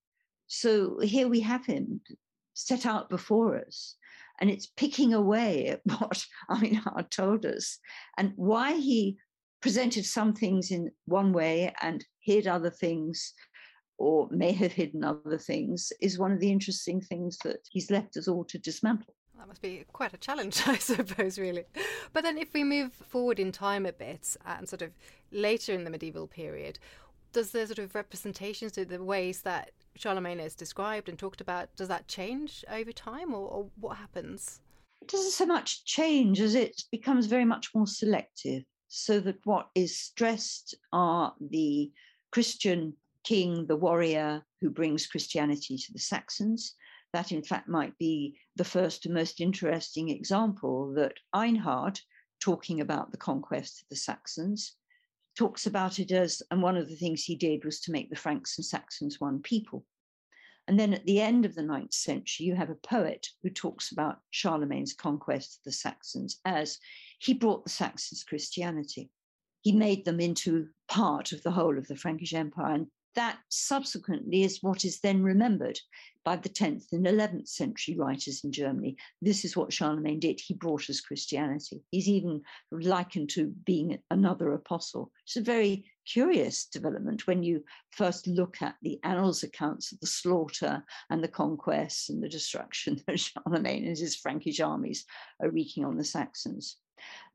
So 0.46 0.98
here 1.00 1.28
we 1.28 1.40
have 1.40 1.66
him 1.66 2.00
set 2.66 2.86
out 2.86 3.10
before 3.10 3.56
us, 3.58 3.96
and 4.40 4.50
it's 4.50 4.66
picking 4.76 5.14
away 5.14 5.66
at 5.68 5.80
what 5.98 6.24
Einhard 6.50 7.10
told 7.10 7.46
us 7.46 7.78
and 8.16 8.32
why 8.36 8.74
he 8.74 9.18
presented 9.60 10.06
some 10.06 10.32
things 10.32 10.70
in 10.70 10.90
one 11.04 11.32
way 11.32 11.74
and 11.82 12.04
hid 12.20 12.46
other 12.46 12.70
things 12.70 13.34
or 13.98 14.28
may 14.30 14.52
have 14.52 14.72
hidden 14.72 15.04
other 15.04 15.36
things 15.36 15.92
is 16.00 16.18
one 16.18 16.32
of 16.32 16.40
the 16.40 16.50
interesting 16.50 17.00
things 17.02 17.36
that 17.44 17.58
he's 17.70 17.90
left 17.90 18.16
us 18.16 18.28
all 18.28 18.44
to 18.44 18.58
dismantle. 18.58 19.14
That 19.38 19.46
must 19.46 19.62
be 19.62 19.84
quite 19.92 20.14
a 20.14 20.18
challenge, 20.18 20.62
I 20.66 20.76
suppose, 20.76 21.38
really. 21.38 21.64
But 22.12 22.24
then, 22.24 22.38
if 22.38 22.52
we 22.52 22.64
move 22.64 22.92
forward 22.92 23.38
in 23.38 23.52
time 23.52 23.86
a 23.86 23.92
bit 23.92 24.36
and 24.44 24.68
sort 24.68 24.82
of 24.82 24.90
later 25.32 25.72
in 25.72 25.84
the 25.84 25.90
medieval 25.90 26.26
period, 26.26 26.78
does 27.32 27.52
the 27.52 27.66
sort 27.66 27.78
of 27.78 27.94
representations, 27.94 28.72
the 28.72 29.04
ways 29.04 29.42
that 29.42 29.72
Charlemagne 29.94 30.40
is 30.40 30.54
described 30.54 31.08
and 31.08 31.18
talked 31.18 31.40
about, 31.40 31.74
does 31.76 31.88
that 31.88 32.08
change 32.08 32.64
over 32.70 32.92
time 32.92 33.34
or, 33.34 33.48
or 33.48 33.66
what 33.78 33.96
happens? 33.96 34.60
It 35.02 35.08
doesn't 35.08 35.32
so 35.32 35.46
much 35.46 35.84
change 35.84 36.40
as 36.40 36.54
it 36.54 36.82
becomes 36.90 37.26
very 37.26 37.44
much 37.44 37.70
more 37.74 37.86
selective, 37.86 38.64
so 38.88 39.20
that 39.20 39.38
what 39.44 39.68
is 39.74 39.98
stressed 39.98 40.74
are 40.92 41.34
the 41.40 41.90
Christian 42.32 42.94
king, 43.24 43.66
the 43.66 43.76
warrior 43.76 44.42
who 44.60 44.70
brings 44.70 45.06
Christianity 45.06 45.76
to 45.76 45.92
the 45.92 45.98
Saxons, 45.98 46.74
that, 47.12 47.32
in 47.32 47.42
fact, 47.42 47.68
might 47.68 47.96
be 47.98 48.38
the 48.56 48.64
first 48.64 49.06
and 49.06 49.14
most 49.14 49.40
interesting 49.40 50.10
example 50.10 50.92
that 50.94 51.14
Einhard, 51.34 52.00
talking 52.40 52.80
about 52.80 53.10
the 53.10 53.18
conquest 53.18 53.82
of 53.82 53.88
the 53.88 53.96
Saxons, 53.96 54.76
talks 55.36 55.66
about 55.66 55.98
it 55.98 56.10
as, 56.12 56.42
and 56.50 56.62
one 56.62 56.76
of 56.76 56.88
the 56.88 56.96
things 56.96 57.24
he 57.24 57.36
did 57.36 57.64
was 57.64 57.80
to 57.80 57.92
make 57.92 58.10
the 58.10 58.16
Franks 58.16 58.58
and 58.58 58.64
Saxons 58.64 59.20
one 59.20 59.40
people. 59.40 59.84
And 60.68 60.78
then 60.78 60.94
at 60.94 61.04
the 61.04 61.20
end 61.20 61.44
of 61.44 61.54
the 61.54 61.62
ninth 61.62 61.92
century, 61.92 62.46
you 62.46 62.54
have 62.54 62.70
a 62.70 62.76
poet 62.76 63.28
who 63.42 63.50
talks 63.50 63.90
about 63.90 64.20
Charlemagne's 64.30 64.92
conquest 64.92 65.58
of 65.58 65.64
the 65.64 65.72
Saxons 65.72 66.38
as 66.44 66.78
he 67.18 67.34
brought 67.34 67.64
the 67.64 67.70
Saxons 67.70 68.22
Christianity. 68.22 69.10
He 69.62 69.72
made 69.72 70.04
them 70.04 70.20
into 70.20 70.68
part 70.88 71.32
of 71.32 71.42
the 71.42 71.50
whole 71.50 71.76
of 71.76 71.88
the 71.88 71.96
Frankish 71.96 72.34
Empire 72.34 72.74
and 72.74 72.86
that 73.14 73.38
subsequently 73.48 74.42
is 74.42 74.62
what 74.62 74.84
is 74.84 75.00
then 75.00 75.22
remembered 75.22 75.78
by 76.24 76.36
the 76.36 76.48
10th 76.48 76.92
and 76.92 77.06
11th 77.06 77.48
century 77.48 77.96
writers 77.96 78.42
in 78.44 78.52
Germany. 78.52 78.96
This 79.22 79.44
is 79.44 79.56
what 79.56 79.72
Charlemagne 79.72 80.20
did. 80.20 80.38
He 80.38 80.54
brought 80.54 80.90
us 80.90 81.00
Christianity. 81.00 81.82
He's 81.90 82.08
even 82.08 82.42
likened 82.70 83.30
to 83.30 83.46
being 83.64 83.98
another 84.10 84.52
apostle. 84.52 85.10
It's 85.24 85.36
a 85.36 85.42
very 85.42 85.86
curious 86.06 86.66
development 86.66 87.26
when 87.26 87.42
you 87.42 87.64
first 87.92 88.26
look 88.26 88.60
at 88.60 88.76
the 88.82 88.98
annals 89.02 89.42
accounts 89.42 89.92
of 89.92 90.00
the 90.00 90.06
slaughter 90.06 90.84
and 91.08 91.22
the 91.22 91.28
conquests 91.28 92.10
and 92.10 92.22
the 92.22 92.28
destruction 92.28 93.00
that 93.06 93.20
Charlemagne 93.20 93.86
and 93.86 93.96
his 93.96 94.16
Frankish 94.16 94.60
armies 94.60 95.06
are 95.40 95.50
wreaking 95.50 95.84
on 95.84 95.96
the 95.96 96.04
Saxons. 96.04 96.76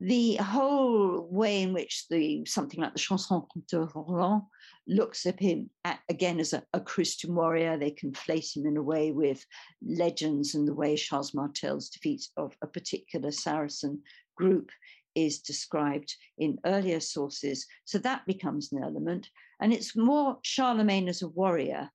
The 0.00 0.36
whole 0.36 1.26
way 1.30 1.62
in 1.62 1.72
which 1.72 2.06
the 2.08 2.44
something 2.44 2.80
like 2.80 2.92
the 2.92 2.98
Chanson 2.98 3.42
de 3.68 3.80
Roland 3.94 4.42
looks 4.86 5.26
at 5.26 5.40
him 5.40 5.70
at, 5.84 6.00
again 6.08 6.40
as 6.40 6.52
a, 6.52 6.62
a, 6.72 6.80
Christian 6.80 7.34
warrior, 7.34 7.76
they 7.76 7.90
conflate 7.90 8.56
him 8.56 8.66
in 8.66 8.76
a 8.76 8.82
way 8.82 9.12
with 9.12 9.44
legends 9.82 10.54
and 10.54 10.66
the 10.66 10.74
way 10.74 10.96
Charles 10.96 11.34
Martel's 11.34 11.88
defeat 11.88 12.28
of 12.36 12.56
a 12.62 12.66
particular 12.66 13.30
Saracen 13.30 14.02
group 14.36 14.70
is 15.14 15.40
described 15.40 16.14
in 16.38 16.58
earlier 16.66 17.00
sources. 17.00 17.66
So 17.84 17.98
that 17.98 18.26
becomes 18.26 18.72
an 18.72 18.82
element. 18.82 19.30
And 19.60 19.72
it's 19.72 19.96
more 19.96 20.38
Charlemagne 20.42 21.08
as 21.08 21.22
a 21.22 21.28
warrior 21.28 21.90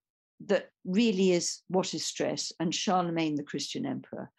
that 0.48 0.70
really 0.86 1.32
is 1.32 1.62
what 1.68 1.94
is 1.94 2.04
stressed, 2.04 2.54
and 2.60 2.74
Charlemagne, 2.74 3.36
the 3.36 3.44
Christian 3.44 3.86
emperor 3.86 4.32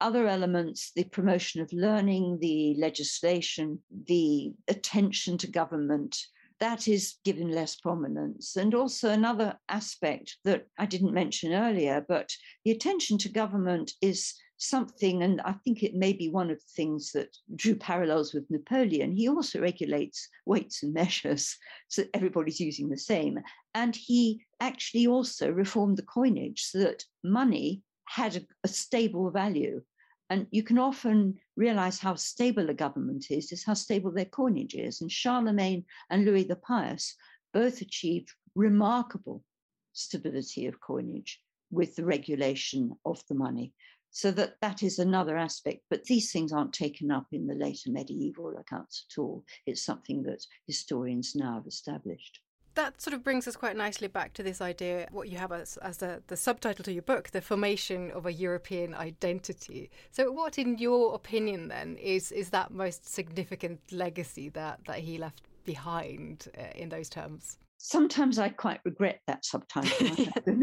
other 0.00 0.26
elements, 0.26 0.92
the 0.94 1.04
promotion 1.04 1.60
of 1.60 1.72
learning, 1.72 2.38
the 2.40 2.74
legislation, 2.78 3.78
the 4.06 4.52
attention 4.68 5.38
to 5.38 5.46
government, 5.46 6.18
that 6.58 6.88
is 6.88 7.16
given 7.24 7.50
less 7.50 7.76
prominence. 7.76 8.56
And 8.56 8.74
also 8.74 9.10
another 9.10 9.58
aspect 9.68 10.38
that 10.44 10.66
I 10.78 10.86
didn't 10.86 11.12
mention 11.12 11.52
earlier, 11.52 12.04
but 12.06 12.30
the 12.64 12.70
attention 12.70 13.18
to 13.18 13.28
government 13.28 13.92
is 14.00 14.34
something, 14.58 15.22
and 15.22 15.40
I 15.42 15.52
think 15.52 15.82
it 15.82 15.94
may 15.94 16.12
be 16.14 16.30
one 16.30 16.50
of 16.50 16.58
the 16.58 16.72
things 16.74 17.12
that 17.12 17.36
drew 17.54 17.74
parallels 17.74 18.32
with 18.32 18.50
Napoleon. 18.50 19.12
He 19.12 19.28
also 19.28 19.60
regulates 19.60 20.28
weights 20.46 20.82
and 20.82 20.94
measures 20.94 21.56
so 21.88 22.04
everybody's 22.14 22.60
using 22.60 22.88
the 22.88 22.98
same. 22.98 23.38
And 23.74 23.94
he 23.94 24.46
actually 24.60 25.06
also 25.06 25.50
reformed 25.50 25.98
the 25.98 26.02
coinage 26.02 26.62
so 26.62 26.78
that 26.78 27.04
money 27.22 27.82
had 28.06 28.36
a, 28.36 28.40
a 28.64 28.68
stable 28.68 29.30
value. 29.30 29.82
And 30.28 30.46
you 30.50 30.62
can 30.62 30.78
often 30.78 31.38
realize 31.56 31.98
how 31.98 32.16
stable 32.16 32.68
a 32.68 32.74
government 32.74 33.26
is, 33.30 33.52
is 33.52 33.64
how 33.64 33.74
stable 33.74 34.10
their 34.10 34.24
coinage 34.24 34.74
is. 34.74 35.00
And 35.00 35.10
Charlemagne 35.10 35.84
and 36.10 36.24
Louis 36.24 36.44
the 36.44 36.56
Pious 36.56 37.14
both 37.52 37.80
achieved 37.80 38.32
remarkable 38.54 39.44
stability 39.92 40.66
of 40.66 40.80
coinage 40.80 41.40
with 41.70 41.94
the 41.94 42.04
regulation 42.04 42.92
of 43.04 43.22
the 43.28 43.34
money. 43.34 43.72
So 44.10 44.30
that 44.32 44.54
that 44.62 44.82
is 44.82 44.98
another 44.98 45.36
aspect. 45.36 45.82
But 45.90 46.04
these 46.04 46.32
things 46.32 46.52
aren't 46.52 46.72
taken 46.72 47.10
up 47.10 47.26
in 47.32 47.46
the 47.46 47.54
later 47.54 47.90
medieval 47.90 48.56
accounts 48.58 49.06
at 49.10 49.20
all. 49.20 49.44
It's 49.66 49.84
something 49.84 50.22
that 50.24 50.44
historians 50.66 51.34
now 51.34 51.54
have 51.54 51.66
established 51.66 52.40
that 52.76 53.02
sort 53.02 53.14
of 53.14 53.24
brings 53.24 53.48
us 53.48 53.56
quite 53.56 53.76
nicely 53.76 54.08
back 54.08 54.32
to 54.34 54.42
this 54.42 54.60
idea 54.60 55.08
what 55.10 55.28
you 55.28 55.38
have 55.38 55.52
as, 55.52 55.76
as 55.78 55.98
the, 55.98 56.22
the 56.28 56.36
subtitle 56.36 56.84
to 56.84 56.92
your 56.92 57.02
book 57.02 57.30
the 57.30 57.40
formation 57.40 58.10
of 58.12 58.26
a 58.26 58.32
european 58.32 58.94
identity. 58.94 59.90
So 60.12 60.30
what 60.30 60.58
in 60.58 60.78
your 60.78 61.14
opinion 61.14 61.68
then 61.68 61.96
is 61.96 62.32
is 62.32 62.50
that 62.50 62.70
most 62.70 63.08
significant 63.08 63.80
legacy 63.90 64.48
that 64.50 64.80
that 64.86 65.00
he 65.00 65.18
left 65.18 65.42
behind 65.64 66.48
uh, 66.56 66.62
in 66.74 66.88
those 66.88 67.08
terms? 67.08 67.58
Sometimes 67.78 68.38
I 68.38 68.48
quite 68.48 68.80
regret 68.84 69.20
that 69.26 69.44
subtitle, 69.44 70.26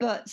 but 0.00 0.26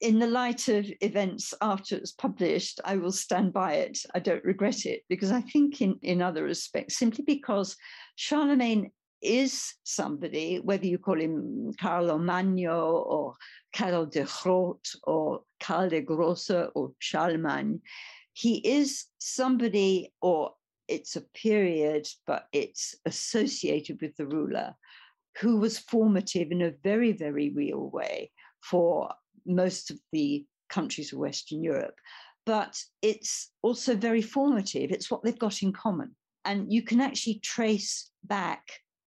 in 0.00 0.18
the 0.18 0.26
light 0.26 0.68
of 0.68 0.84
events 1.00 1.54
after 1.62 1.96
it's 1.96 2.10
published, 2.12 2.80
I 2.84 2.96
will 2.96 3.12
stand 3.12 3.52
by 3.52 3.74
it. 3.74 4.00
I 4.16 4.18
don't 4.18 4.44
regret 4.44 4.84
it 4.84 5.04
because 5.08 5.30
I 5.30 5.42
think, 5.42 5.80
in, 5.80 5.96
in 6.02 6.20
other 6.20 6.42
respects, 6.42 6.98
simply 6.98 7.24
because 7.24 7.76
Charlemagne 8.16 8.90
is 9.22 9.74
somebody, 9.84 10.60
whether 10.60 10.86
you 10.86 10.98
call 10.98 11.20
him 11.20 11.72
Carlo 11.80 12.18
Magno 12.18 12.90
or 12.90 13.34
Karl 13.74 14.06
de 14.06 14.24
Groot 14.24 14.88
or 15.04 15.42
Carl 15.60 15.88
de 15.88 16.00
Grosse 16.00 16.70
or 16.74 16.92
Charlemagne, 16.98 17.80
he 18.32 18.58
is 18.58 19.06
somebody, 19.18 20.12
or 20.22 20.52
it's 20.86 21.16
a 21.16 21.22
period, 21.34 22.06
but 22.26 22.46
it's 22.52 22.94
associated 23.06 24.00
with 24.00 24.16
the 24.16 24.26
ruler 24.26 24.74
who 25.40 25.56
was 25.58 25.78
formative 25.78 26.50
in 26.50 26.62
a 26.62 26.74
very, 26.82 27.12
very 27.12 27.50
real 27.50 27.90
way 27.90 28.30
for 28.62 29.12
most 29.46 29.90
of 29.90 29.98
the 30.12 30.44
countries 30.68 31.12
of 31.12 31.18
Western 31.18 31.62
Europe. 31.62 31.98
but 32.48 32.82
it's 33.02 33.50
also 33.60 33.94
very 33.94 34.22
formative. 34.22 34.90
It's 34.90 35.10
what 35.10 35.22
they've 35.22 35.38
got 35.38 35.62
in 35.62 35.70
common. 35.70 36.16
And 36.46 36.72
you 36.72 36.82
can 36.82 36.98
actually 36.98 37.40
trace 37.40 38.10
back 38.24 38.62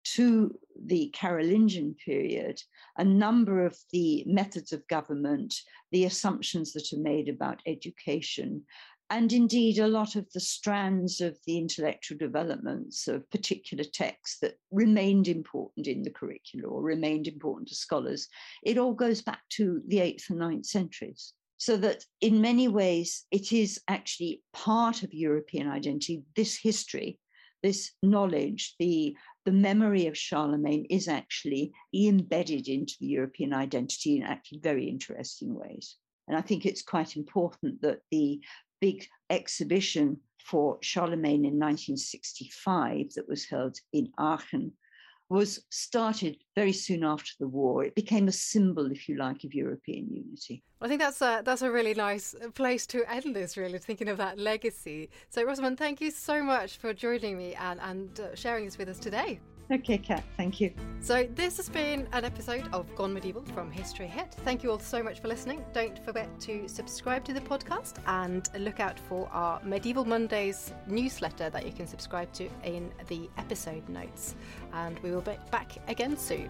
to 0.05 0.57
the 0.85 1.09
Carolingian 1.13 1.95
period 1.95 2.61
a 2.97 3.03
number 3.03 3.65
of 3.65 3.77
the 3.91 4.23
methods 4.27 4.71
of 4.71 4.87
government, 4.87 5.53
the 5.91 6.05
assumptions 6.05 6.73
that 6.73 6.93
are 6.93 7.01
made 7.01 7.27
about 7.27 7.61
education, 7.65 8.63
and 9.09 9.31
indeed 9.31 9.77
a 9.77 9.87
lot 9.87 10.15
of 10.15 10.31
the 10.33 10.39
strands 10.39 11.21
of 11.21 11.37
the 11.45 11.57
intellectual 11.57 12.17
developments 12.17 13.07
of 13.07 13.29
particular 13.29 13.83
texts 13.83 14.39
that 14.39 14.57
remained 14.71 15.27
important 15.27 15.87
in 15.87 16.01
the 16.01 16.09
curricula 16.09 16.67
or 16.67 16.81
remained 16.81 17.27
important 17.27 17.67
to 17.67 17.75
scholars. 17.75 18.27
It 18.63 18.77
all 18.77 18.93
goes 18.93 19.21
back 19.21 19.41
to 19.51 19.81
the 19.87 19.99
eighth 19.99 20.29
and 20.29 20.39
ninth 20.39 20.65
centuries. 20.65 21.33
So 21.57 21.77
that 21.77 22.03
in 22.19 22.41
many 22.41 22.67
ways, 22.67 23.25
it 23.31 23.53
is 23.53 23.79
actually 23.87 24.43
part 24.53 25.03
of 25.03 25.13
European 25.13 25.69
identity, 25.69 26.23
this 26.35 26.57
history, 26.57 27.19
this 27.63 27.91
knowledge, 28.03 28.75
the, 28.77 29.15
the 29.45 29.51
memory 29.51 30.07
of 30.07 30.17
Charlemagne 30.17 30.85
is 30.89 31.07
actually 31.07 31.71
embedded 31.93 32.67
into 32.67 32.95
the 32.99 33.05
European 33.05 33.53
identity 33.53 34.17
in 34.17 34.23
actually 34.23 34.59
very 34.59 34.89
interesting 34.89 35.53
ways. 35.53 35.97
And 36.27 36.35
I 36.35 36.41
think 36.41 36.65
it's 36.65 36.81
quite 36.81 37.15
important 37.15 37.81
that 37.81 37.99
the 38.11 38.41
big 38.81 39.07
exhibition 39.29 40.17
for 40.43 40.77
Charlemagne 40.81 41.45
in 41.45 41.59
1965 41.59 43.13
that 43.15 43.29
was 43.29 43.45
held 43.45 43.77
in 43.93 44.11
Aachen 44.19 44.73
was 45.29 45.63
started 45.69 46.37
very 46.55 46.71
soon 46.71 47.03
after 47.03 47.31
the 47.39 47.47
war. 47.47 47.83
It 47.83 47.95
became 47.95 48.27
a 48.27 48.31
symbol, 48.31 48.91
if 48.91 49.09
you 49.09 49.17
like, 49.17 49.43
of 49.43 49.53
European 49.53 50.07
unity. 50.11 50.63
I 50.81 50.87
think 50.87 51.01
that's 51.01 51.21
a 51.21 51.41
that's 51.43 51.63
a 51.63 51.71
really 51.71 51.93
nice 51.93 52.35
place 52.53 52.85
to 52.87 53.03
end 53.11 53.35
this. 53.35 53.57
Really, 53.57 53.79
thinking 53.79 54.09
of 54.09 54.17
that 54.17 54.37
legacy. 54.37 55.09
So, 55.29 55.43
Rosamond, 55.43 55.77
thank 55.77 55.99
you 56.01 56.11
so 56.11 56.43
much 56.43 56.77
for 56.77 56.93
joining 56.93 57.37
me 57.37 57.55
and 57.55 57.79
and 57.81 58.19
uh, 58.19 58.35
sharing 58.35 58.65
this 58.65 58.77
with 58.77 58.89
us 58.89 58.99
today. 58.99 59.39
Okay, 59.71 59.97
Cat, 59.97 60.23
thank 60.37 60.61
you. 60.61 60.71
So, 60.99 61.27
this 61.33 61.57
has 61.57 61.69
been 61.69 62.07
an 62.13 62.23
episode 62.23 62.69
of 62.71 62.93
Gone 62.95 63.13
Medieval 63.13 63.43
from 63.53 63.71
History 63.71 64.05
Hit. 64.05 64.31
Thank 64.43 64.61
you 64.61 64.69
all 64.69 64.77
so 64.77 65.01
much 65.01 65.21
for 65.21 65.27
listening. 65.27 65.65
Don't 65.73 65.97
forget 66.05 66.27
to 66.41 66.67
subscribe 66.67 67.23
to 67.25 67.33
the 67.33 67.41
podcast 67.41 67.95
and 68.05 68.47
look 68.59 68.79
out 68.79 68.99
for 68.99 69.27
our 69.29 69.59
Medieval 69.63 70.05
Mondays 70.05 70.71
newsletter 70.85 71.49
that 71.49 71.65
you 71.65 71.71
can 71.71 71.87
subscribe 71.87 72.31
to 72.33 72.47
in 72.63 72.91
the 73.07 73.27
episode 73.39 73.87
notes. 73.89 74.35
And 74.73 74.99
we 74.99 75.09
will 75.09 75.21
be 75.21 75.35
back 75.49 75.71
again 75.87 76.15
soon. 76.15 76.49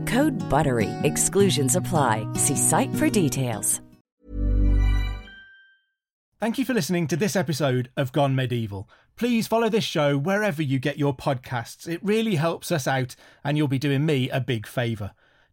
Code 0.11 0.37
BUTTERY. 0.49 0.89
Exclusions 1.03 1.77
apply. 1.77 2.27
See 2.33 2.57
site 2.57 2.93
for 2.95 3.09
details. 3.09 3.79
Thank 6.41 6.57
you 6.57 6.65
for 6.65 6.73
listening 6.73 7.07
to 7.07 7.15
this 7.15 7.35
episode 7.37 7.91
of 7.95 8.11
Gone 8.11 8.35
Medieval. 8.35 8.89
Please 9.15 9.47
follow 9.47 9.69
this 9.69 9.85
show 9.85 10.17
wherever 10.17 10.61
you 10.61 10.79
get 10.79 10.97
your 10.97 11.15
podcasts. 11.15 11.87
It 11.87 12.03
really 12.03 12.35
helps 12.35 12.73
us 12.73 12.87
out, 12.87 13.15
and 13.43 13.57
you'll 13.57 13.69
be 13.69 13.79
doing 13.79 14.05
me 14.05 14.29
a 14.29 14.41
big 14.41 14.67
favour. 14.67 15.11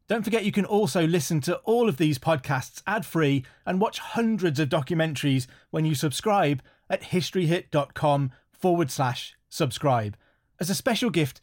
Don't 0.08 0.24
forget 0.24 0.44
you 0.44 0.50
can 0.50 0.64
also 0.64 1.06
listen 1.06 1.40
to 1.42 1.58
all 1.58 1.88
of 1.88 1.98
these 1.98 2.18
podcasts 2.18 2.82
ad 2.84 3.06
free 3.06 3.44
and 3.64 3.80
watch 3.80 4.00
hundreds 4.00 4.58
of 4.58 4.70
documentaries 4.70 5.46
when 5.70 5.84
you 5.84 5.94
subscribe 5.94 6.62
at 6.90 7.02
historyhit.com 7.02 8.32
forward 8.50 8.90
slash 8.90 9.36
subscribe. 9.48 10.16
As 10.58 10.68
a 10.68 10.74
special 10.74 11.10
gift, 11.10 11.42